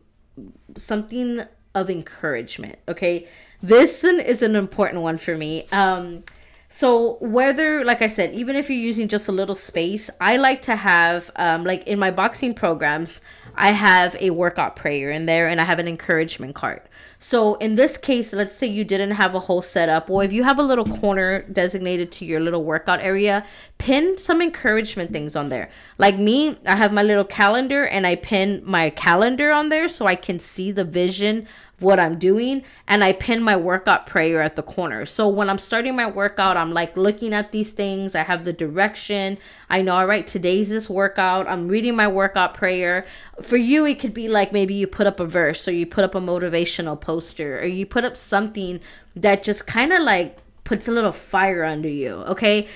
something 0.78 1.44
of 1.76 1.90
encouragement 1.90 2.80
okay? 2.88 3.28
This 3.62 4.04
is 4.04 4.42
an 4.42 4.56
important 4.56 5.02
one 5.02 5.18
for 5.18 5.38
me. 5.38 5.68
Um 5.72 6.24
so 6.70 7.18
whether 7.20 7.86
like 7.86 8.02
i 8.02 8.08
said 8.08 8.34
even 8.34 8.56
if 8.56 8.68
you're 8.68 8.80
using 8.80 9.08
just 9.08 9.28
a 9.30 9.32
little 9.32 9.54
space 9.54 10.10
i 10.20 10.38
like 10.38 10.64
to 10.64 10.76
have 10.76 11.30
um 11.36 11.64
like 11.64 11.86
in 11.88 12.00
my 12.00 12.10
boxing 12.10 12.52
programs 12.52 13.22
I 13.56 13.72
have 13.72 14.16
a 14.20 14.32
workout 14.32 14.76
prayer 14.76 15.12
in 15.12 15.26
there 15.26 15.48
and 15.48 15.62
I 15.62 15.66
have 15.66 15.80
an 15.80 15.88
encouragement 15.88 16.56
card. 16.56 16.82
So 17.20 17.56
in 17.56 17.76
this 17.76 17.96
case, 17.96 18.34
let's 18.34 18.58
say 18.58 18.68
you 18.68 18.84
didn't 18.84 19.12
have 19.12 19.34
a 19.34 19.40
whole 19.40 19.62
setup, 19.62 20.10
or 20.10 20.26
if 20.26 20.34
you 20.34 20.44
have 20.44 20.60
a 20.60 20.64
little 20.64 20.86
corner 20.86 21.44
designated 21.44 22.12
to 22.14 22.26
your 22.26 22.42
little 22.42 22.66
workout 22.66 23.00
area, 23.00 23.46
pin 23.78 24.18
some 24.18 24.42
encouragement 24.42 25.14
things 25.14 25.34
on 25.34 25.48
there. 25.48 25.70
Like 25.98 26.18
me, 26.18 26.58
I 26.66 26.76
have 26.76 26.92
my 26.92 27.02
little 27.02 27.24
calendar 27.24 27.86
and 27.86 28.06
I 28.06 28.16
pin 28.18 28.62
my 28.66 28.90
calendar 28.90 29.54
on 29.54 29.70
there 29.70 29.88
so 29.88 30.06
I 30.06 30.16
can 30.16 30.38
see 30.38 30.72
the 30.72 30.84
vision 30.84 31.48
what 31.84 32.00
I'm 32.00 32.18
doing 32.18 32.64
and 32.88 33.04
I 33.04 33.14
pin 33.14 33.44
my 33.44 33.56
workout 33.56 34.08
prayer 34.08 34.42
at 34.42 34.56
the 34.56 34.64
corner. 34.64 35.06
So 35.06 35.28
when 35.28 35.50
I'm 35.50 35.60
starting 35.60 35.96
my 35.96 36.10
workout, 36.10 36.58
I'm 36.58 36.72
like 36.72 36.98
looking 36.98 37.34
at 37.34 37.52
these 37.52 37.74
things. 37.74 38.16
I 38.16 38.24
have 38.24 38.46
the 38.46 38.54
direction. 38.54 39.38
I 39.70 39.82
know, 39.82 39.98
all 39.98 40.08
right, 40.08 40.26
today's 40.26 40.70
this 40.70 40.90
workout. 40.90 41.48
I'm 41.48 41.68
reading 41.68 41.96
my 41.96 42.08
workout 42.08 42.54
prayer. 42.54 43.06
For 43.42 43.58
you, 43.58 43.86
it 43.86 44.00
could 44.00 44.14
be 44.14 44.28
like 44.28 44.52
maybe 44.52 44.74
you 44.74 44.88
put 44.88 45.06
up 45.06 45.20
a 45.20 45.26
verse 45.26 45.68
or 45.68 45.74
you 45.74 45.86
put 45.86 46.04
up 46.04 46.16
a 46.16 46.22
motivational 46.22 47.00
poster 47.00 47.60
or 47.60 47.66
you 47.66 47.86
put 47.86 48.06
up 48.06 48.18
something 48.18 48.80
that 49.16 49.44
just 49.44 49.68
kind 49.68 49.94
of 49.94 50.02
like 50.02 50.38
puts 50.64 50.88
a 50.88 50.92
little 50.92 51.12
fire 51.12 51.64
under 51.64 51.90
you. 51.90 52.14
Okay 52.14 52.68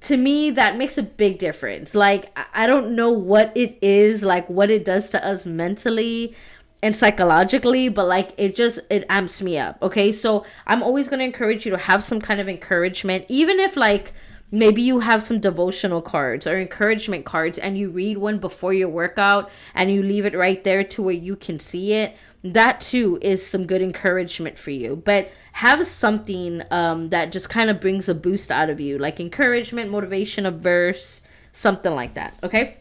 to 0.00 0.16
me 0.16 0.50
that 0.50 0.76
makes 0.76 0.96
a 0.96 1.02
big 1.02 1.38
difference 1.38 1.94
like 1.94 2.36
i 2.54 2.66
don't 2.66 2.94
know 2.94 3.10
what 3.10 3.52
it 3.54 3.78
is 3.82 4.22
like 4.22 4.48
what 4.48 4.70
it 4.70 4.84
does 4.84 5.10
to 5.10 5.24
us 5.26 5.46
mentally 5.46 6.34
and 6.82 6.94
psychologically 6.96 7.88
but 7.88 8.06
like 8.06 8.32
it 8.36 8.56
just 8.56 8.78
it 8.90 9.04
amps 9.08 9.42
me 9.42 9.58
up 9.58 9.78
okay? 9.82 10.12
So 10.12 10.44
i'm 10.66 10.82
always 10.82 11.08
going 11.08 11.20
to 11.20 11.24
encourage 11.24 11.64
you 11.64 11.72
to 11.72 11.78
have 11.78 12.04
some 12.04 12.20
kind 12.20 12.40
of 12.40 12.48
encouragement 12.48 13.24
even 13.28 13.58
if 13.60 13.76
like 13.76 14.12
maybe 14.52 14.82
you 14.82 15.00
have 15.00 15.22
some 15.22 15.38
devotional 15.38 16.02
cards 16.02 16.46
or 16.46 16.58
encouragement 16.58 17.24
cards 17.24 17.58
and 17.58 17.78
you 17.78 17.88
read 17.90 18.18
one 18.18 18.38
before 18.38 18.72
your 18.72 18.88
workout 18.88 19.50
and 19.74 19.92
you 19.92 20.02
leave 20.02 20.24
it 20.24 20.34
right 20.34 20.64
there 20.64 20.82
to 20.82 21.02
where 21.02 21.14
you 21.14 21.36
can 21.36 21.60
see 21.60 21.92
it 21.92 22.16
that 22.42 22.80
too 22.80 23.18
is 23.20 23.46
some 23.46 23.66
good 23.66 23.82
encouragement 23.82 24.58
for 24.58 24.70
you. 24.70 24.96
But 24.96 25.30
have 25.52 25.86
something 25.86 26.62
um, 26.70 27.10
that 27.10 27.32
just 27.32 27.50
kind 27.50 27.68
of 27.68 27.80
brings 27.80 28.08
a 28.08 28.14
boost 28.14 28.50
out 28.50 28.70
of 28.70 28.80
you 28.80 28.98
like 28.98 29.20
encouragement 29.20 29.90
motivation 29.90 30.46
a 30.46 30.50
verse 30.50 31.22
something 31.52 31.92
like 31.92 32.14
that 32.14 32.38
okay? 32.42 32.78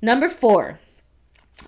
Number 0.00 0.28
four 0.28 0.80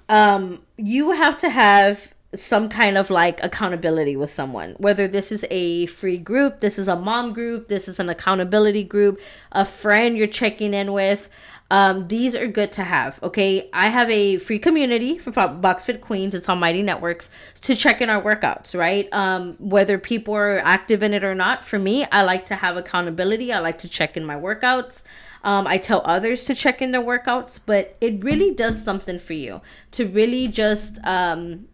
um, 0.09 0.63
you 0.77 1.13
have 1.13 1.37
to 1.39 1.51
have 1.51 2.13
some 2.35 2.69
kind 2.69 2.99
of 2.99 3.11
like 3.11 3.39
accountability 3.45 4.17
with 4.17 4.29
someone 4.29 4.75
whether 4.79 5.07
this 5.07 5.31
is 5.31 5.47
a 5.51 5.87
free 5.87 6.19
group 6.19 6.59
this 6.59 6.81
is 6.81 6.89
a 6.89 6.97
mom 6.97 7.33
group 7.33 7.69
this 7.69 7.87
is 7.87 8.01
an 8.01 8.09
accountability 8.09 8.83
group 8.83 9.21
a 9.53 9.65
friend 9.65 10.19
you're 10.19 10.27
checking 10.27 10.75
in 10.75 10.93
with 10.93 11.29
um, 11.71 12.09
these 12.09 12.35
are 12.35 12.47
good 12.47 12.73
to 12.73 12.85
have. 12.85 13.21
Okay, 13.23 13.71
I 13.73 13.89
have 13.89 14.11
a 14.11 14.39
free 14.39 14.59
community 14.59 15.19
for 15.19 15.33
BoxFit 15.33 16.01
Queens. 16.01 16.35
It's 16.35 16.49
on 16.49 16.59
Mighty 16.59 16.83
Networks 16.83 17.31
to 17.63 17.75
check 17.75 18.01
in 18.01 18.11
our 18.11 18.23
workouts. 18.23 18.79
Right, 18.79 19.09
um, 19.13 19.57
whether 19.59 19.99
people 19.99 20.35
are 20.35 20.59
active 20.59 21.03
in 21.03 21.15
it 21.15 21.25
or 21.25 21.35
not. 21.35 21.65
For 21.65 21.79
me, 21.79 22.05
I 22.13 22.23
like 22.23 22.47
to 22.47 22.57
have 22.57 22.77
accountability. 22.77 23.53
I 23.53 23.61
like 23.61 23.79
to 23.79 23.89
check 23.89 24.17
in 24.17 24.25
my 24.25 24.37
workouts. 24.37 25.03
Um, 25.45 25.67
I 25.67 25.77
tell 25.77 26.01
others 26.07 26.45
to 26.47 26.55
check 26.55 26.81
in 26.81 26.91
their 26.91 27.03
workouts, 27.03 27.61
but 27.65 27.97
it 28.01 28.25
really 28.25 28.53
does 28.53 28.83
something 28.83 29.19
for 29.19 29.35
you 29.35 29.61
to 29.93 30.09
really 30.09 30.49
just 30.49 30.99
um, 31.05 31.67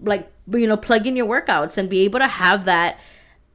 like 0.00 0.30
you 0.50 0.66
know 0.66 0.76
plug 0.76 1.06
in 1.06 1.14
your 1.14 1.26
workouts 1.26 1.76
and 1.76 1.88
be 1.90 2.00
able 2.00 2.18
to 2.18 2.26
have 2.26 2.64
that 2.64 2.98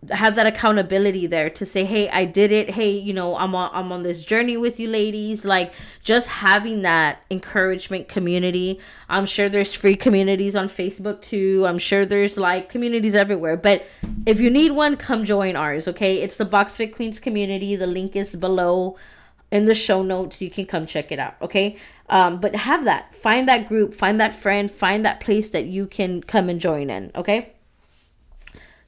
have 0.10 0.33
that 0.33 0.48
accountability 0.48 1.27
there 1.27 1.48
to 1.48 1.63
say 1.63 1.86
hey 1.86 2.10
i 2.10 2.25
did 2.25 2.51
it. 2.51 2.71
Hey 2.71 2.89
you 2.89 3.13
know 3.13 3.36
i'm 3.38 3.53
on 3.53 3.69
i'm 3.71 3.91
on 3.91 4.01
this 4.01 4.25
journey 4.25 4.57
with 4.57 4.79
you 4.79 4.88
ladies. 4.88 5.45
Like 5.45 5.74
just 6.03 6.27
having 6.27 6.81
that 6.81 7.19
encouragement 7.29 8.07
community. 8.07 8.79
I'm 9.10 9.27
sure 9.27 9.48
there's 9.48 9.74
free 9.74 9.95
communities 9.95 10.55
on 10.55 10.69
facebook 10.69 11.21
too. 11.21 11.65
I'm 11.67 11.77
sure 11.77 12.05
there's 12.05 12.38
like 12.38 12.69
communities 12.69 13.13
everywhere. 13.13 13.57
But 13.57 13.86
if 14.25 14.39
you 14.39 14.50
need 14.50 14.71
one 14.71 14.98
come 14.98 15.24
join 15.24 15.55
ours 15.55 15.88
okay? 15.88 16.21
It's 16.21 16.36
the 16.36 16.45
boxfit 16.45 16.93
queens 16.95 17.19
community. 17.19 17.75
The 17.75 17.88
link 17.88 18.15
is 18.15 18.36
below 18.36 18.98
in 19.51 19.65
the 19.65 19.75
show 19.75 20.01
notes 20.01 20.41
you 20.41 20.50
can 20.50 20.65
come 20.65 20.86
check 20.86 21.12
it 21.12 21.20
out 21.20 21.36
okay 21.41 21.77
um, 22.10 22.39
but 22.39 22.55
have 22.55 22.86
that 22.86 23.13
find 23.15 23.48
that 23.48 23.67
group 23.67 23.93
find 23.93 24.20
that 24.20 24.34
friend 24.34 24.72
find 24.72 25.05
that 25.05 25.20
place 25.20 25.50
that 25.50 25.65
you 25.65 25.86
can 25.86 26.22
come 26.22 26.50
and 26.50 26.60
join 26.60 26.89
in 26.89 27.12
okay 27.15 27.53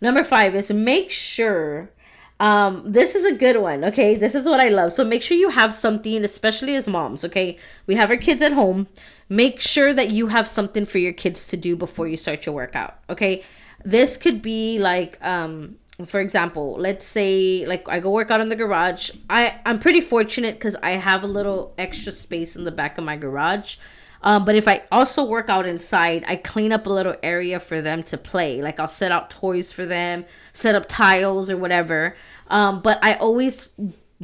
Number 0.03 0.25
five 0.25 0.53
is 0.53 0.70
make 0.70 1.12
sure. 1.12 1.89
Um, 2.38 2.84
this 2.86 3.15
is 3.15 3.24
a 3.24 3.34
good 3.34 3.62
one. 3.62 3.86
Okay, 3.86 4.15
this 4.15 4.36
is 4.36 4.46
what 4.46 4.60
I 4.60 4.67
love. 4.67 4.91
So 4.91 5.05
make 5.05 5.24
sure 5.24 5.38
you 5.38 5.48
have 5.48 5.74
something, 5.74 6.25
especially 6.25 6.75
as 6.75 6.89
moms. 6.89 7.24
Okay, 7.24 7.58
we 7.88 7.96
have 7.96 8.12
our 8.12 8.17
kids 8.17 8.41
at 8.41 8.51
home. 8.51 8.89
Make 9.29 9.62
sure 9.62 9.93
that 9.93 10.10
you 10.10 10.27
have 10.27 10.50
something 10.50 10.86
for 10.86 10.98
your 10.98 11.13
kids 11.13 11.48
to 11.48 11.55
do 11.55 11.77
before 11.77 12.10
you 12.10 12.17
start 12.17 12.46
your 12.46 12.53
workout. 12.53 13.00
Okay, 13.10 13.46
this 13.86 14.17
could 14.17 14.41
be 14.41 14.77
like 14.77 15.17
um 15.22 15.77
for 16.05 16.19
example 16.19 16.75
let's 16.77 17.05
say 17.05 17.65
like 17.65 17.88
i 17.89 18.00
go 18.00 18.12
work 18.12 18.31
out 18.31 18.41
in 18.41 18.50
the 18.50 18.55
garage 18.55 19.12
i 19.29 19.60
i'm 19.65 19.79
pretty 19.79 20.01
fortunate 20.01 20.55
because 20.55 20.75
i 20.83 20.91
have 20.91 21.24
a 21.24 21.27
little 21.27 21.74
extra 21.77 22.12
space 22.12 22.55
in 22.55 22.63
the 22.63 22.72
back 22.72 22.98
of 22.98 23.03
my 23.03 23.15
garage 23.15 23.77
um, 24.24 24.45
but 24.45 24.55
if 24.55 24.69
I 24.69 24.83
also 24.89 25.25
work 25.25 25.50
out 25.50 25.65
inside, 25.65 26.24
I 26.25 26.38
clean 26.38 26.72
up 26.72 26.88
a 26.88 26.89
little 26.89 27.15
area 27.22 27.60
for 27.60 27.81
them 27.81 28.03
to 28.03 28.17
play. 28.17 28.62
Like 28.62 28.79
I'll 28.79 28.88
set 28.88 29.12
out 29.12 29.29
toys 29.29 29.72
for 29.72 29.86
them, 29.86 30.25
set 30.53 30.75
up 30.75 30.86
tiles 30.88 31.50
or 31.50 31.57
whatever. 31.57 32.15
Um, 32.48 32.81
but 32.81 33.00
I 33.03 33.15
always 33.15 33.67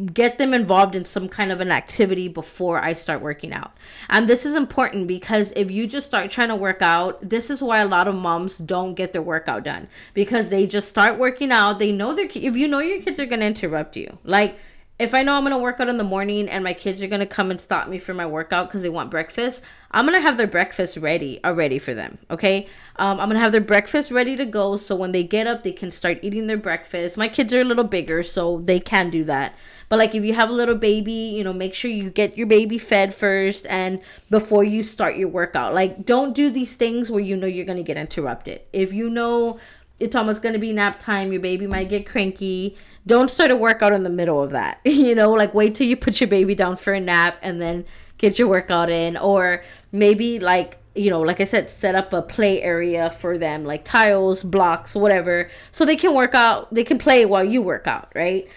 get 0.06 0.38
them 0.38 0.54
involved 0.54 0.96
in 0.96 1.06
some 1.06 1.28
kind 1.28 1.52
of 1.52 1.62
an 1.62 1.72
activity 1.72 2.28
before 2.28 2.80
I 2.84 2.94
start 2.94 3.22
working 3.22 3.54
out. 3.54 3.72
And 4.10 4.28
this 4.28 4.46
is 4.46 4.54
important 4.54 5.08
because 5.08 5.52
if 5.56 5.70
you 5.72 5.88
just 5.88 6.08
start 6.08 6.32
trying 6.32 6.50
to 6.50 6.56
work 6.56 6.82
out, 6.82 7.30
this 7.30 7.50
is 7.50 7.62
why 7.62 7.80
a 7.80 7.88
lot 7.88 8.08
of 8.08 8.16
moms 8.16 8.58
don't 8.58 8.96
get 8.96 9.14
their 9.14 9.22
workout 9.22 9.64
done 9.64 9.88
because 10.14 10.50
they 10.50 10.66
just 10.68 10.90
start 10.90 11.18
working 11.18 11.52
out. 11.52 11.80
They 11.80 11.92
know 11.92 12.14
their 12.14 12.30
if 12.34 12.56
you 12.56 12.68
know 12.68 12.80
your 12.80 13.02
kids 13.02 13.20
are 13.20 13.26
going 13.26 13.42
to 13.42 13.48
interrupt 13.48 13.96
you. 13.96 14.18
Like 14.24 14.58
if 15.00 15.14
I 15.14 15.24
know 15.24 15.36
I'm 15.36 15.44
gonna 15.44 15.58
work 15.58 15.80
out 15.80 15.88
in 15.88 15.98
the 15.98 16.04
morning 16.04 16.50
and 16.50 16.62
my 16.62 16.74
kids 16.74 17.02
are 17.02 17.08
gonna 17.08 17.26
come 17.26 17.52
and 17.52 17.60
stop 17.60 17.88
me 17.88 17.98
for 17.98 18.14
my 18.14 18.26
workout 18.26 18.68
because 18.68 18.82
they 18.82 18.90
want 18.90 19.10
breakfast, 19.10 19.64
I'm 19.92 20.06
gonna 20.06 20.20
have 20.20 20.36
their 20.36 20.46
breakfast 20.46 20.98
ready 20.98 21.40
already 21.46 21.80
for 21.80 21.94
them. 21.94 22.18
Okay, 22.30 22.68
um, 22.98 23.18
I'm 23.18 23.30
gonna 23.30 23.40
have 23.40 23.54
their 23.54 23.62
breakfast 23.62 24.12
ready 24.12 24.36
to 24.36 24.46
go 24.46 24.76
so 24.76 24.98
when 24.98 25.14
they 25.14 25.24
get 25.24 25.48
up, 25.48 25.64
they 25.64 25.72
can 25.72 25.90
start 25.90 26.20
eating 26.22 26.48
their 26.48 26.58
breakfast. 26.58 27.18
My 27.18 27.30
kids 27.30 27.54
are 27.54 27.62
a 27.62 27.64
little 27.64 27.86
bigger, 27.86 28.24
so 28.24 28.60
they 28.60 28.82
can 28.82 29.10
do 29.10 29.24
that. 29.24 29.56
But 29.90 30.00
like 30.00 30.16
if 30.16 30.24
you 30.24 30.34
have 30.34 30.50
a 30.50 30.54
little 30.54 30.76
baby, 30.76 31.12
you 31.12 31.44
know, 31.44 31.52
make 31.52 31.74
sure 31.74 31.92
you 31.92 32.10
get 32.10 32.38
your 32.38 32.48
baby 32.48 32.78
fed 32.78 33.14
first 33.14 33.66
and 33.68 34.00
before 34.30 34.64
you 34.64 34.84
start 34.84 35.18
your 35.18 35.30
workout. 35.30 35.74
Like 35.74 36.06
don't 36.06 36.34
do 36.34 36.50
these 36.50 36.76
things 36.76 37.10
where 37.12 37.24
you 37.24 37.36
know 37.36 37.48
you're 37.48 37.66
gonna 37.66 37.84
get 37.84 37.98
interrupted. 37.98 38.62
If 38.72 38.94
you 38.94 39.10
know 39.10 39.60
it's 40.00 40.16
almost 40.16 40.42
gonna 40.42 40.60
be 40.60 40.72
nap 40.72 41.00
time, 41.00 41.32
your 41.32 41.42
baby 41.42 41.68
might 41.68 41.90
get 41.90 42.08
cranky 42.08 42.78
don't 43.10 43.30
start 43.30 43.50
a 43.52 43.56
workout 43.56 43.92
in 43.92 44.04
the 44.04 44.10
middle 44.10 44.42
of 44.42 44.52
that. 44.52 44.80
you 44.86 45.16
know, 45.16 45.32
like 45.32 45.54
wait 45.54 45.76
till 45.76 45.88
you 45.88 45.98
put 45.98 46.22
your 46.22 46.28
baby 46.28 46.56
down 46.56 46.78
for 46.78 46.94
a 46.94 47.00
nap 47.00 47.38
and 47.42 47.62
then 47.62 47.86
get 48.18 48.40
your 48.40 48.48
workout 48.48 48.90
in. 48.90 49.18
Or 49.18 49.64
maybe 49.92 50.40
like, 50.40 50.78
you 50.96 51.10
know, 51.10 51.22
like 51.22 51.42
I 51.42 51.46
said, 51.46 51.70
set 51.70 51.96
up 51.96 52.14
a 52.14 52.22
play 52.22 52.62
area 52.62 53.10
for 53.10 53.38
them, 53.38 53.66
like 53.66 53.84
tiles, 53.84 54.44
blocks, 54.44 54.96
whatever, 54.96 55.50
so 55.72 55.86
they 55.86 55.96
can 55.96 56.14
work 56.14 56.36
out, 56.36 56.74
they 56.74 56.84
can 56.84 56.98
play 56.98 57.26
while 57.26 57.44
you 57.44 57.62
work 57.62 57.88
out, 57.88 58.12
right? 58.16 58.48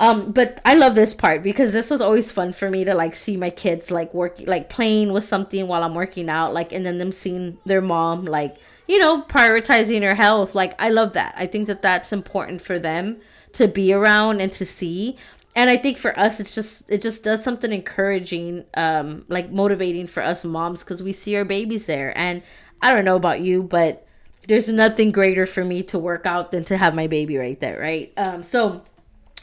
Um, 0.00 0.32
but 0.32 0.62
I 0.64 0.74
love 0.74 0.94
this 0.94 1.12
part 1.12 1.42
because 1.42 1.74
this 1.74 1.90
was 1.90 2.00
always 2.00 2.32
fun 2.32 2.54
for 2.54 2.70
me 2.70 2.84
to 2.84 2.94
like 2.94 3.14
see 3.14 3.36
my 3.36 3.50
kids 3.50 3.90
like 3.90 4.14
working, 4.14 4.46
like 4.46 4.70
playing 4.70 5.12
with 5.12 5.24
something 5.24 5.68
while 5.68 5.84
I'm 5.84 5.94
working 5.94 6.30
out, 6.30 6.54
like, 6.54 6.72
and 6.72 6.86
then 6.86 6.96
them 6.96 7.12
seeing 7.12 7.58
their 7.66 7.82
mom, 7.82 8.24
like, 8.24 8.56
you 8.88 8.98
know, 8.98 9.22
prioritizing 9.22 10.02
her 10.02 10.14
health. 10.14 10.54
Like, 10.54 10.74
I 10.78 10.88
love 10.88 11.12
that. 11.12 11.34
I 11.36 11.46
think 11.46 11.66
that 11.66 11.82
that's 11.82 12.14
important 12.14 12.62
for 12.62 12.78
them 12.78 13.20
to 13.52 13.68
be 13.68 13.92
around 13.92 14.40
and 14.40 14.50
to 14.52 14.64
see 14.64 15.18
and 15.56 15.68
i 15.68 15.76
think 15.76 15.98
for 15.98 16.16
us 16.18 16.40
it's 16.40 16.54
just 16.54 16.88
it 16.88 17.02
just 17.02 17.22
does 17.22 17.42
something 17.42 17.72
encouraging 17.72 18.64
um 18.74 19.24
like 19.28 19.50
motivating 19.50 20.06
for 20.06 20.22
us 20.22 20.44
moms 20.44 20.84
because 20.84 21.02
we 21.02 21.12
see 21.12 21.34
our 21.36 21.44
babies 21.44 21.86
there 21.86 22.16
and 22.16 22.42
i 22.82 22.94
don't 22.94 23.04
know 23.04 23.16
about 23.16 23.40
you 23.40 23.62
but 23.62 24.06
there's 24.46 24.68
nothing 24.68 25.12
greater 25.12 25.46
for 25.46 25.64
me 25.64 25.82
to 25.82 25.98
work 25.98 26.26
out 26.26 26.50
than 26.50 26.64
to 26.64 26.76
have 26.76 26.94
my 26.94 27.06
baby 27.06 27.36
right 27.36 27.60
there 27.60 27.80
right 27.80 28.12
um 28.16 28.42
so 28.42 28.82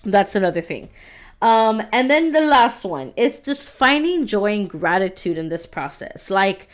that's 0.04 0.36
another 0.36 0.62
thing 0.62 0.90
um 1.42 1.82
and 1.92 2.10
then 2.10 2.32
the 2.32 2.42
last 2.42 2.84
one 2.84 3.14
is 3.16 3.40
just 3.40 3.70
finding 3.70 4.26
joy 4.26 4.54
and 4.54 4.70
gratitude 4.70 5.38
in 5.38 5.50
this 5.50 5.66
process 5.66 6.30
like 6.30 6.68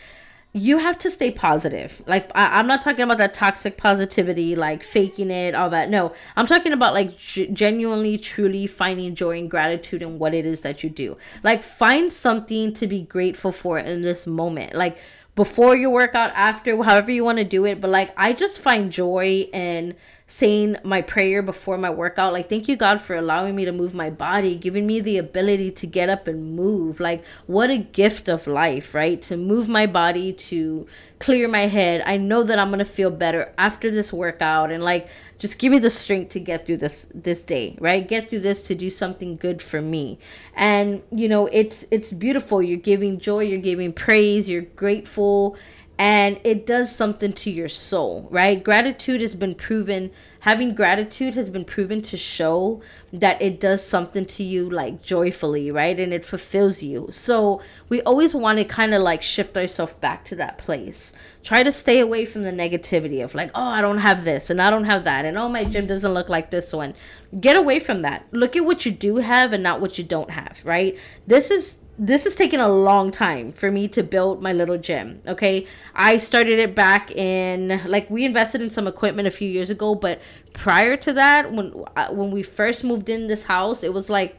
you 0.56 0.78
have 0.78 0.96
to 0.98 1.10
stay 1.10 1.32
positive. 1.32 2.00
Like 2.06 2.30
I, 2.32 2.60
am 2.60 2.68
not 2.68 2.80
talking 2.80 3.02
about 3.02 3.18
that 3.18 3.34
toxic 3.34 3.76
positivity, 3.76 4.54
like 4.54 4.84
faking 4.84 5.32
it, 5.32 5.52
all 5.52 5.68
that. 5.70 5.90
No, 5.90 6.14
I'm 6.36 6.46
talking 6.46 6.72
about 6.72 6.94
like 6.94 7.18
g- 7.18 7.48
genuinely, 7.48 8.16
truly 8.18 8.68
finding 8.68 9.16
joy 9.16 9.40
and 9.40 9.50
gratitude 9.50 10.00
in 10.00 10.20
what 10.20 10.32
it 10.32 10.46
is 10.46 10.60
that 10.60 10.84
you 10.84 10.90
do. 10.90 11.16
Like 11.42 11.64
find 11.64 12.12
something 12.12 12.72
to 12.74 12.86
be 12.86 13.02
grateful 13.02 13.50
for 13.50 13.80
in 13.80 14.02
this 14.02 14.28
moment. 14.28 14.74
Like 14.74 14.98
before 15.34 15.74
your 15.74 15.90
workout, 15.90 16.30
after, 16.36 16.80
however 16.84 17.10
you 17.10 17.24
want 17.24 17.38
to 17.38 17.44
do 17.44 17.66
it. 17.66 17.80
But 17.80 17.90
like 17.90 18.12
I 18.16 18.32
just 18.32 18.60
find 18.60 18.92
joy 18.92 19.48
in 19.52 19.96
saying 20.34 20.76
my 20.82 21.00
prayer 21.00 21.42
before 21.42 21.78
my 21.78 21.90
workout 21.90 22.32
like 22.32 22.48
thank 22.48 22.66
you 22.66 22.76
god 22.76 23.00
for 23.00 23.14
allowing 23.14 23.54
me 23.54 23.64
to 23.64 23.72
move 23.72 23.94
my 23.94 24.10
body 24.10 24.56
giving 24.56 24.86
me 24.86 24.98
the 25.00 25.18
ability 25.18 25.70
to 25.70 25.86
get 25.86 26.08
up 26.08 26.26
and 26.26 26.56
move. 26.56 27.00
Like 27.00 27.24
what 27.46 27.70
a 27.70 27.78
gift 27.78 28.28
of 28.28 28.46
life 28.46 28.94
right? 28.94 29.20
To 29.22 29.36
move 29.36 29.68
my 29.68 29.86
body 29.86 30.32
to 30.32 30.86
clear 31.18 31.48
my 31.48 31.66
head. 31.66 32.02
I 32.06 32.16
know 32.16 32.42
that 32.42 32.58
i'm 32.58 32.70
gonna 32.70 32.84
feel 32.84 33.10
better 33.10 33.52
after 33.58 33.90
this 33.90 34.12
workout 34.12 34.70
and 34.70 34.82
like 34.82 35.08
just 35.38 35.58
give 35.58 35.72
me 35.72 35.78
the 35.78 35.90
strength 35.90 36.30
to 36.30 36.40
get 36.40 36.64
through 36.64 36.78
this 36.78 37.06
this 37.14 37.44
day 37.44 37.76
right? 37.80 38.06
Get 38.08 38.30
through 38.30 38.40
this 38.40 38.62
to 38.68 38.74
do 38.74 38.90
something 38.90 39.36
good 39.36 39.60
for 39.62 39.80
me. 39.80 40.18
And 40.54 41.02
you 41.10 41.28
know 41.28 41.46
it's 41.46 41.84
it's 41.90 42.12
beautiful. 42.12 42.62
You're 42.62 42.78
giving 42.78 43.18
joy 43.18 43.40
you're 43.44 43.60
giving 43.60 43.92
praise 43.92 44.48
you're 44.48 44.62
grateful 44.62 45.56
and 45.98 46.40
it 46.42 46.66
does 46.66 46.94
something 46.94 47.32
to 47.32 47.50
your 47.50 47.68
soul, 47.68 48.26
right? 48.30 48.62
Gratitude 48.62 49.20
has 49.20 49.36
been 49.36 49.54
proven, 49.54 50.10
having 50.40 50.74
gratitude 50.74 51.34
has 51.34 51.50
been 51.50 51.64
proven 51.64 52.02
to 52.02 52.16
show 52.16 52.82
that 53.12 53.40
it 53.40 53.60
does 53.60 53.86
something 53.86 54.26
to 54.26 54.42
you 54.42 54.68
like 54.68 55.02
joyfully, 55.02 55.70
right? 55.70 56.00
And 56.00 56.12
it 56.12 56.24
fulfills 56.24 56.82
you. 56.82 57.08
So 57.12 57.62
we 57.88 58.02
always 58.02 58.34
want 58.34 58.58
to 58.58 58.64
kind 58.64 58.92
of 58.92 59.02
like 59.02 59.22
shift 59.22 59.56
ourselves 59.56 59.94
back 59.94 60.24
to 60.26 60.36
that 60.36 60.58
place. 60.58 61.12
Try 61.44 61.62
to 61.62 61.70
stay 61.70 62.00
away 62.00 62.24
from 62.24 62.42
the 62.42 62.50
negativity 62.50 63.22
of 63.22 63.34
like, 63.34 63.52
oh, 63.54 63.62
I 63.62 63.80
don't 63.80 63.98
have 63.98 64.24
this 64.24 64.50
and 64.50 64.60
I 64.60 64.70
don't 64.70 64.84
have 64.84 65.04
that, 65.04 65.24
and 65.24 65.38
oh, 65.38 65.48
my 65.48 65.62
gym 65.62 65.86
doesn't 65.86 66.14
look 66.14 66.28
like 66.28 66.50
this 66.50 66.72
one. 66.72 66.94
Get 67.40 67.56
away 67.56 67.78
from 67.78 68.02
that. 68.02 68.26
Look 68.32 68.56
at 68.56 68.64
what 68.64 68.84
you 68.84 68.90
do 68.90 69.16
have 69.16 69.52
and 69.52 69.62
not 69.62 69.80
what 69.80 69.96
you 69.96 70.02
don't 70.02 70.30
have, 70.30 70.60
right? 70.64 70.98
This 71.26 71.52
is 71.52 71.78
this 71.98 72.24
has 72.24 72.34
taken 72.34 72.58
a 72.60 72.68
long 72.68 73.10
time 73.10 73.52
for 73.52 73.70
me 73.70 73.86
to 73.88 74.02
build 74.02 74.42
my 74.42 74.52
little 74.52 74.78
gym 74.78 75.22
okay? 75.26 75.66
I 75.94 76.18
started 76.18 76.58
it 76.58 76.74
back 76.74 77.12
in 77.12 77.80
like 77.86 78.10
we 78.10 78.24
invested 78.24 78.60
in 78.60 78.70
some 78.70 78.86
equipment 78.86 79.28
a 79.28 79.30
few 79.30 79.48
years 79.48 79.70
ago 79.70 79.94
but 79.94 80.20
prior 80.52 80.96
to 80.96 81.12
that 81.12 81.52
when 81.52 81.72
uh, 81.96 82.08
when 82.08 82.30
we 82.30 82.42
first 82.42 82.84
moved 82.84 83.08
in 83.08 83.28
this 83.28 83.44
house 83.44 83.82
it 83.82 83.92
was 83.92 84.10
like 84.10 84.38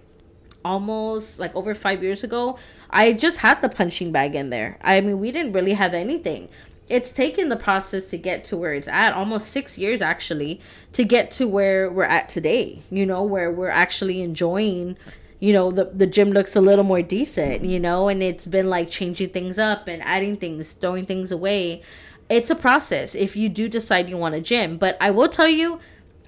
almost 0.64 1.40
like 1.40 1.56
over 1.56 1.74
five 1.76 2.02
years 2.02 2.24
ago 2.24 2.58
i 2.90 3.14
just 3.14 3.38
had 3.38 3.62
the 3.62 3.70
punching 3.70 4.12
bag 4.12 4.36
in 4.36 4.50
there. 4.50 4.78
I 4.82 5.02
mean 5.02 5.20
we 5.20 5.32
didn't 5.32 5.54
really 5.54 5.74
have 5.74 5.94
anything. 5.94 6.50
It's 6.88 7.12
taken 7.12 7.50
the 7.50 7.56
process 7.56 8.10
to 8.12 8.18
get 8.18 8.44
to 8.46 8.58
where 8.58 8.74
it's 8.74 8.88
at 8.88 9.14
almost 9.14 9.48
six 9.48 9.78
years 9.78 10.04
actually 10.04 10.62
to 10.94 11.04
get 11.04 11.32
to 11.32 11.48
where 11.48 11.90
we're 11.90 12.04
at 12.04 12.30
today 12.30 12.82
you 12.92 13.06
know 13.06 13.24
where 13.24 13.52
we're 13.52 13.70
actually 13.70 14.22
enjoying 14.22 14.98
you 15.40 15.52
know 15.54 15.72
the 15.72 15.86
the 15.86 16.08
gym 16.08 16.32
looks 16.32 16.56
a 16.56 16.62
little 16.62 16.84
more 16.84 17.02
decent 17.02 17.64
you 17.64 17.80
know 17.80 18.08
and 18.08 18.24
it's 18.24 18.46
been 18.46 18.70
like 18.70 18.90
changing 18.90 19.30
things 19.30 19.60
up 19.60 19.88
and 19.88 20.02
adding 20.04 20.38
things 20.38 20.74
throwing 20.74 21.06
things 21.06 21.32
away. 21.32 21.82
It's 22.30 22.50
a 22.50 22.56
process 22.56 23.14
if 23.14 23.36
you 23.36 23.50
do 23.50 23.70
decide 23.70 24.10
you 24.10 24.18
want 24.18 24.36
a 24.36 24.42
gym. 24.42 24.78
But 24.78 24.98
i 25.00 25.12
will 25.12 25.30
tell 25.30 25.48
you 25.48 25.80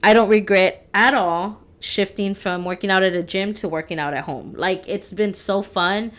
i 0.03 0.13
don't 0.13 0.29
regret 0.29 0.87
at 0.93 1.13
all 1.13 1.61
shifting 1.79 2.33
from 2.33 2.65
working 2.65 2.89
out 2.89 3.03
at 3.03 3.13
a 3.13 3.23
gym 3.23 3.53
to 3.55 3.69
working 3.69 3.99
out 3.99 4.13
at 4.13 4.25
home. 4.25 4.53
Like 4.57 4.83
it's 4.87 5.11
been 5.11 5.33
so 5.33 5.61
fun. 5.61 6.11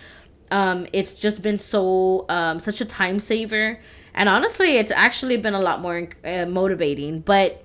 Um 0.51 0.87
it's 0.93 1.15
just 1.15 1.43
been 1.43 1.59
so 1.59 2.25
um 2.29 2.59
such 2.59 2.81
a 2.81 2.85
time 2.85 3.21
saver. 3.21 3.81
And 4.15 4.29
honestly 4.29 4.79
it's 4.79 4.91
actually 4.91 5.37
been 5.37 5.55
a 5.55 5.61
lot 5.61 5.81
more 5.81 6.09
uh, 6.25 6.47
motivating. 6.47 7.21
But 7.21 7.63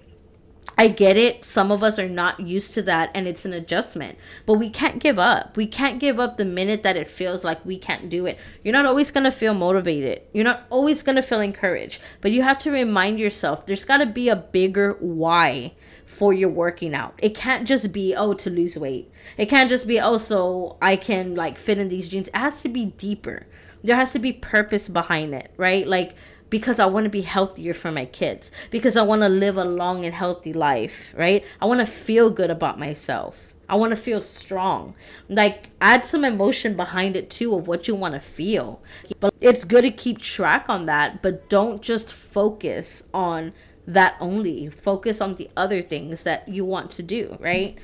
I 0.78 0.88
get 0.88 1.18
it. 1.18 1.46
Some 1.46 1.72
of 1.72 1.84
us 1.84 2.00
are 2.00 2.10
not 2.10 2.40
used 2.40 2.74
to 2.74 2.82
that 2.84 3.12
and 3.14 3.28
it's 3.28 3.46
an 3.46 3.54
adjustment. 3.54 4.18
But 4.46 4.56
we 4.56 4.70
can't 4.70 5.00
give 5.00 5.20
up. 5.20 5.56
We 5.56 5.68
can't 5.68 6.00
give 6.00 6.20
up 6.20 6.38
the 6.38 6.46
minute 6.46 6.84
that 6.84 6.98
it 6.98 7.10
feels 7.10 7.44
like 7.44 7.66
we 7.66 7.78
can't 7.78 8.10
do 8.10 8.26
it. 8.26 8.38
You're 8.64 8.74
not 8.74 8.86
always 8.86 9.12
going 9.12 9.26
to 9.26 9.32
feel 9.32 9.54
motivated. 9.54 10.24
You're 10.34 10.44
not 10.44 10.64
always 10.70 11.04
going 11.04 11.16
to 11.16 11.22
feel 11.22 11.42
encouraged. 11.42 12.02
But 12.22 12.32
you 12.32 12.42
have 12.42 12.58
to 12.60 12.72
remind 12.72 13.20
yourself 13.20 13.66
there's 13.66 13.86
got 13.86 13.98
to 13.98 14.06
be 14.06 14.30
a 14.30 14.36
bigger 14.36 14.98
why 15.00 15.74
for 16.06 16.34
your 16.34 16.50
working 16.50 16.94
out. 16.94 17.16
It 17.18 17.36
can't 17.36 17.68
just 17.68 17.92
be, 17.92 18.16
oh, 18.16 18.34
to 18.34 18.50
lose 18.50 18.78
weight. 18.78 19.12
It 19.38 19.48
can't 19.48 19.70
just 19.70 19.88
be, 19.88 20.00
oh, 20.00 20.18
so 20.18 20.78
I 20.82 20.96
can 20.96 21.36
like 21.36 21.58
fit 21.58 21.78
in 21.78 21.90
these 21.90 22.10
jeans. 22.10 22.28
It 22.28 22.36
has 22.36 22.62
to 22.62 22.70
be 22.70 22.86
deeper. 22.86 23.48
There 23.84 23.96
has 23.96 24.14
to 24.14 24.20
be 24.20 24.32
purpose 24.32 24.88
behind 24.88 25.34
it, 25.34 25.52
right? 25.58 25.86
Like, 25.86 26.16
because 26.54 26.80
I 26.80 26.86
want 26.86 27.06
to 27.06 27.10
be 27.10 27.22
healthier 27.22 27.74
for 27.74 27.92
my 27.92 28.06
kids, 28.06 28.52
because 28.70 28.96
I 28.96 29.02
want 29.02 29.24
to 29.24 29.28
live 29.28 29.58
a 29.58 29.66
long 29.66 30.06
and 30.06 30.14
healthy 30.14 30.54
life, 30.54 31.12
right? 31.18 31.44
I 31.60 31.66
want 31.66 31.80
to 31.80 31.86
feel 31.88 32.30
good 32.30 32.52
about 32.52 32.78
myself. 32.78 33.56
I 33.68 33.76
want 33.76 33.90
to 33.90 33.96
feel 33.96 34.22
strong. 34.22 34.94
Like, 35.28 35.72
add 35.82 36.06
some 36.06 36.24
emotion 36.24 36.76
behind 36.76 37.16
it 37.16 37.32
too 37.32 37.56
of 37.56 37.68
what 37.68 37.88
you 37.88 37.96
want 37.96 38.14
to 38.14 38.20
feel. 38.20 38.84
But 39.20 39.34
it's 39.42 39.64
good 39.64 39.82
to 39.82 39.90
keep 39.90 40.20
track 40.20 40.66
on 40.70 40.86
that, 40.86 41.24
but 41.24 41.50
don't 41.50 41.82
just 41.82 42.14
focus 42.14 43.06
on 43.16 43.54
that 43.88 44.16
only. 44.20 44.70
Focus 44.70 45.22
on 45.22 45.34
the 45.34 45.50
other 45.58 45.82
things 45.82 46.22
that 46.22 46.48
you 46.48 46.66
want 46.66 46.92
to 46.92 47.02
do, 47.02 47.36
right? 47.40 47.80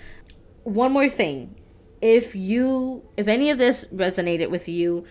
One 0.64 0.92
more 0.92 1.10
thing. 1.10 1.56
If 2.04 2.36
you, 2.36 3.02
if 3.18 3.28
any 3.28 3.50
of 3.50 3.58
this 3.58 3.86
resonated 3.86 4.52
with 4.52 4.70
you, 4.70 5.08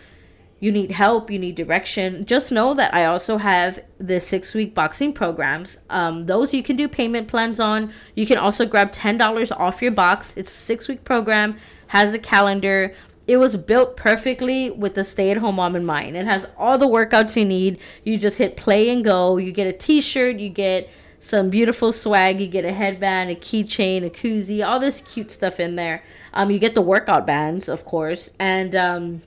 you 0.61 0.73
need 0.73 0.91
help, 0.91 1.31
you 1.31 1.39
need 1.39 1.55
direction, 1.55 2.27
just 2.27 2.51
know 2.51 2.75
that 2.75 2.93
I 2.93 3.05
also 3.05 3.37
have 3.37 3.81
the 3.99 4.19
six 4.19 4.55
week 4.55 4.75
boxing 4.75 5.13
programs. 5.13 5.79
Um, 5.89 6.27
those 6.27 6.53
you 6.53 6.63
can 6.63 6.75
do 6.75 6.89
payment 6.89 7.29
plans 7.29 7.61
on. 7.61 7.93
You 8.15 8.27
can 8.27 8.39
also 8.39 8.67
grab 8.67 8.91
$10 8.91 9.57
off 9.57 9.81
your 9.81 9.93
box. 9.93 10.35
It's 10.37 10.53
a 10.53 10.57
six 10.57 10.89
week 10.89 11.05
program, 11.05 11.59
has 11.89 12.13
a 12.13 12.19
calendar. 12.19 12.95
It 13.29 13.37
was 13.37 13.57
built 13.57 13.97
perfectly 13.97 14.71
with 14.71 14.95
the 14.95 15.05
stay 15.05 15.31
at 15.31 15.37
home 15.37 15.57
mom 15.57 15.77
in 15.77 15.85
mind. 15.85 16.17
It 16.17 16.27
has 16.27 16.49
all 16.57 16.79
the 16.79 16.89
workouts 16.89 17.37
you 17.37 17.45
need. 17.45 17.79
You 18.03 18.17
just 18.17 18.39
hit 18.39 18.57
play 18.57 18.91
and 18.91 19.05
go. 19.05 19.37
You 19.37 19.53
get 19.53 19.67
a 19.67 19.73
t 19.73 20.01
shirt, 20.01 20.37
you 20.37 20.49
get 20.49 20.89
some 21.21 21.51
beautiful 21.51 21.93
swag, 21.93 22.41
you 22.41 22.47
get 22.47 22.65
a 22.65 22.73
headband, 22.73 23.31
a 23.31 23.35
keychain, 23.35 24.05
a 24.05 24.11
koozie, 24.11 24.67
all 24.67 24.81
this 24.81 25.03
cute 25.03 25.31
stuff 25.31 25.61
in 25.61 25.77
there. 25.77 26.03
Um, 26.33 26.51
you 26.51 26.59
get 26.59 26.75
the 26.75 26.83
workout 26.83 27.27
bands, 27.27 27.69
of 27.69 27.85
course, 27.85 28.31
and 28.39 28.75
um, 28.75 29.23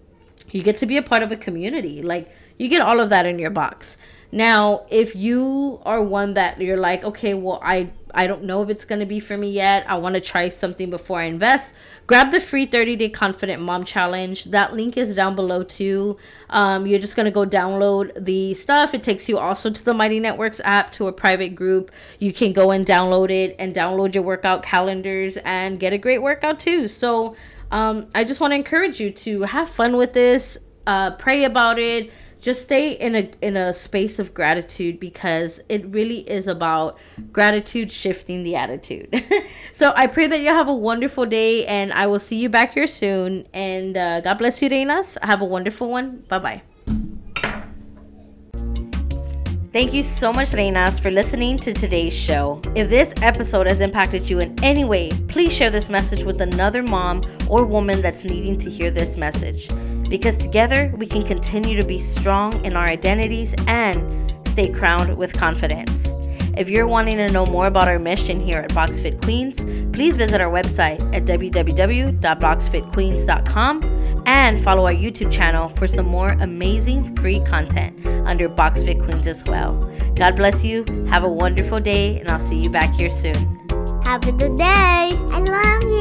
you 0.51 0.63
get 0.63 0.77
to 0.77 0.85
be 0.85 0.97
a 0.97 1.01
part 1.01 1.23
of 1.23 1.31
a 1.31 1.37
community. 1.37 2.01
Like 2.01 2.29
you 2.57 2.67
get 2.69 2.81
all 2.81 2.99
of 2.99 3.09
that 3.09 3.25
in 3.25 3.39
your 3.39 3.49
box. 3.49 3.97
Now, 4.31 4.85
if 4.89 5.13
you 5.15 5.81
are 5.83 6.01
one 6.01 6.35
that 6.35 6.61
you're 6.61 6.77
like, 6.77 7.03
okay, 7.03 7.33
well, 7.33 7.59
I 7.61 7.91
I 8.13 8.27
don't 8.27 8.43
know 8.43 8.61
if 8.61 8.69
it's 8.69 8.85
gonna 8.85 9.05
be 9.05 9.19
for 9.19 9.37
me 9.37 9.49
yet. 9.49 9.85
I 9.89 9.97
want 9.97 10.15
to 10.15 10.21
try 10.21 10.49
something 10.49 10.89
before 10.89 11.19
I 11.19 11.25
invest. 11.25 11.73
Grab 12.07 12.31
the 12.31 12.41
free 12.41 12.65
30 12.65 12.95
day 12.95 13.09
confident 13.09 13.61
mom 13.61 13.83
challenge. 13.83 14.45
That 14.45 14.73
link 14.73 14.97
is 14.97 15.15
down 15.15 15.35
below 15.35 15.63
too. 15.63 16.17
Um, 16.49 16.87
you're 16.87 16.99
just 16.99 17.15
gonna 17.15 17.31
go 17.31 17.45
download 17.45 18.25
the 18.25 18.53
stuff. 18.53 18.93
It 18.93 19.03
takes 19.03 19.27
you 19.27 19.37
also 19.37 19.69
to 19.69 19.83
the 19.83 19.93
Mighty 19.93 20.19
Networks 20.19 20.61
app 20.63 20.91
to 20.93 21.07
a 21.07 21.13
private 21.13 21.55
group. 21.55 21.91
You 22.19 22.33
can 22.33 22.53
go 22.53 22.71
and 22.71 22.85
download 22.85 23.31
it 23.31 23.55
and 23.59 23.73
download 23.75 24.13
your 24.13 24.23
workout 24.23 24.63
calendars 24.63 25.37
and 25.37 25.79
get 25.79 25.93
a 25.93 25.97
great 25.97 26.21
workout 26.21 26.59
too. 26.59 26.87
So 26.87 27.35
um, 27.71 28.07
I 28.13 28.23
just 28.23 28.39
want 28.39 28.51
to 28.51 28.55
encourage 28.55 28.99
you 28.99 29.11
to 29.11 29.43
have 29.43 29.69
fun 29.69 29.97
with 29.97 30.13
this, 30.13 30.57
uh, 30.85 31.11
pray 31.11 31.45
about 31.45 31.79
it, 31.79 32.11
just 32.41 32.63
stay 32.63 32.93
in 32.93 33.15
a 33.15 33.31
in 33.41 33.55
a 33.55 33.71
space 33.71 34.17
of 34.17 34.33
gratitude 34.33 34.99
because 34.99 35.61
it 35.69 35.85
really 35.85 36.27
is 36.29 36.47
about 36.47 36.97
gratitude 37.31 37.91
shifting 37.91 38.43
the 38.43 38.55
attitude. 38.55 39.23
so 39.71 39.93
I 39.95 40.07
pray 40.07 40.27
that 40.27 40.41
you 40.41 40.47
have 40.47 40.67
a 40.67 40.73
wonderful 40.73 41.25
day, 41.25 41.65
and 41.67 41.93
I 41.93 42.07
will 42.07 42.19
see 42.19 42.37
you 42.37 42.49
back 42.49 42.73
here 42.73 42.87
soon. 42.87 43.47
And 43.53 43.95
uh, 43.95 44.21
God 44.21 44.39
bless 44.39 44.61
you, 44.61 44.69
Reinas. 44.69 45.17
Have 45.21 45.41
a 45.41 45.45
wonderful 45.45 45.89
one. 45.89 46.23
Bye 46.27 46.39
bye. 46.39 46.70
Thank 49.71 49.93
you 49.93 50.03
so 50.03 50.33
much, 50.33 50.49
Reinas, 50.49 50.99
for 50.99 51.09
listening 51.09 51.57
to 51.59 51.71
today's 51.71 52.11
show. 52.11 52.59
If 52.75 52.89
this 52.89 53.13
episode 53.21 53.67
has 53.67 53.79
impacted 53.79 54.29
you 54.29 54.39
in 54.39 54.61
any 54.61 54.83
way, 54.83 55.11
please 55.29 55.53
share 55.53 55.69
this 55.69 55.87
message 55.87 56.25
with 56.25 56.41
another 56.41 56.83
mom 56.83 57.21
or 57.49 57.63
woman 57.63 58.01
that's 58.01 58.25
needing 58.25 58.57
to 58.57 58.69
hear 58.69 58.91
this 58.91 59.17
message. 59.17 59.69
Because 60.09 60.35
together 60.35 60.93
we 60.97 61.07
can 61.07 61.25
continue 61.25 61.79
to 61.79 61.87
be 61.87 61.99
strong 61.99 62.65
in 62.65 62.75
our 62.75 62.85
identities 62.85 63.55
and 63.67 64.33
stay 64.45 64.69
crowned 64.69 65.15
with 65.15 65.31
confidence. 65.31 66.20
If 66.57 66.69
you're 66.69 66.87
wanting 66.87 67.17
to 67.17 67.27
know 67.31 67.45
more 67.45 67.67
about 67.67 67.87
our 67.87 67.99
mission 67.99 68.39
here 68.39 68.57
at 68.59 68.71
BoxFit 68.71 69.21
Queens, 69.23 69.59
please 69.93 70.15
visit 70.15 70.41
our 70.41 70.51
website 70.51 70.99
at 71.15 71.25
www.boxfitqueens.com 71.25 74.23
and 74.25 74.63
follow 74.63 74.85
our 74.85 74.93
YouTube 74.93 75.31
channel 75.31 75.69
for 75.69 75.87
some 75.87 76.07
more 76.07 76.29
amazing 76.39 77.15
free 77.17 77.39
content 77.41 78.03
under 78.27 78.49
BoxFit 78.49 79.03
Queens 79.03 79.27
as 79.27 79.43
well. 79.45 79.87
God 80.15 80.35
bless 80.35 80.63
you. 80.63 80.83
Have 81.09 81.23
a 81.23 81.29
wonderful 81.29 81.79
day, 81.79 82.19
and 82.19 82.29
I'll 82.29 82.39
see 82.39 82.61
you 82.61 82.69
back 82.69 82.93
here 82.95 83.09
soon. 83.09 83.33
Have 84.03 84.27
a 84.27 84.31
good 84.31 84.55
day. 84.57 84.63
I 84.65 85.39
love 85.39 85.83
you. 85.83 85.91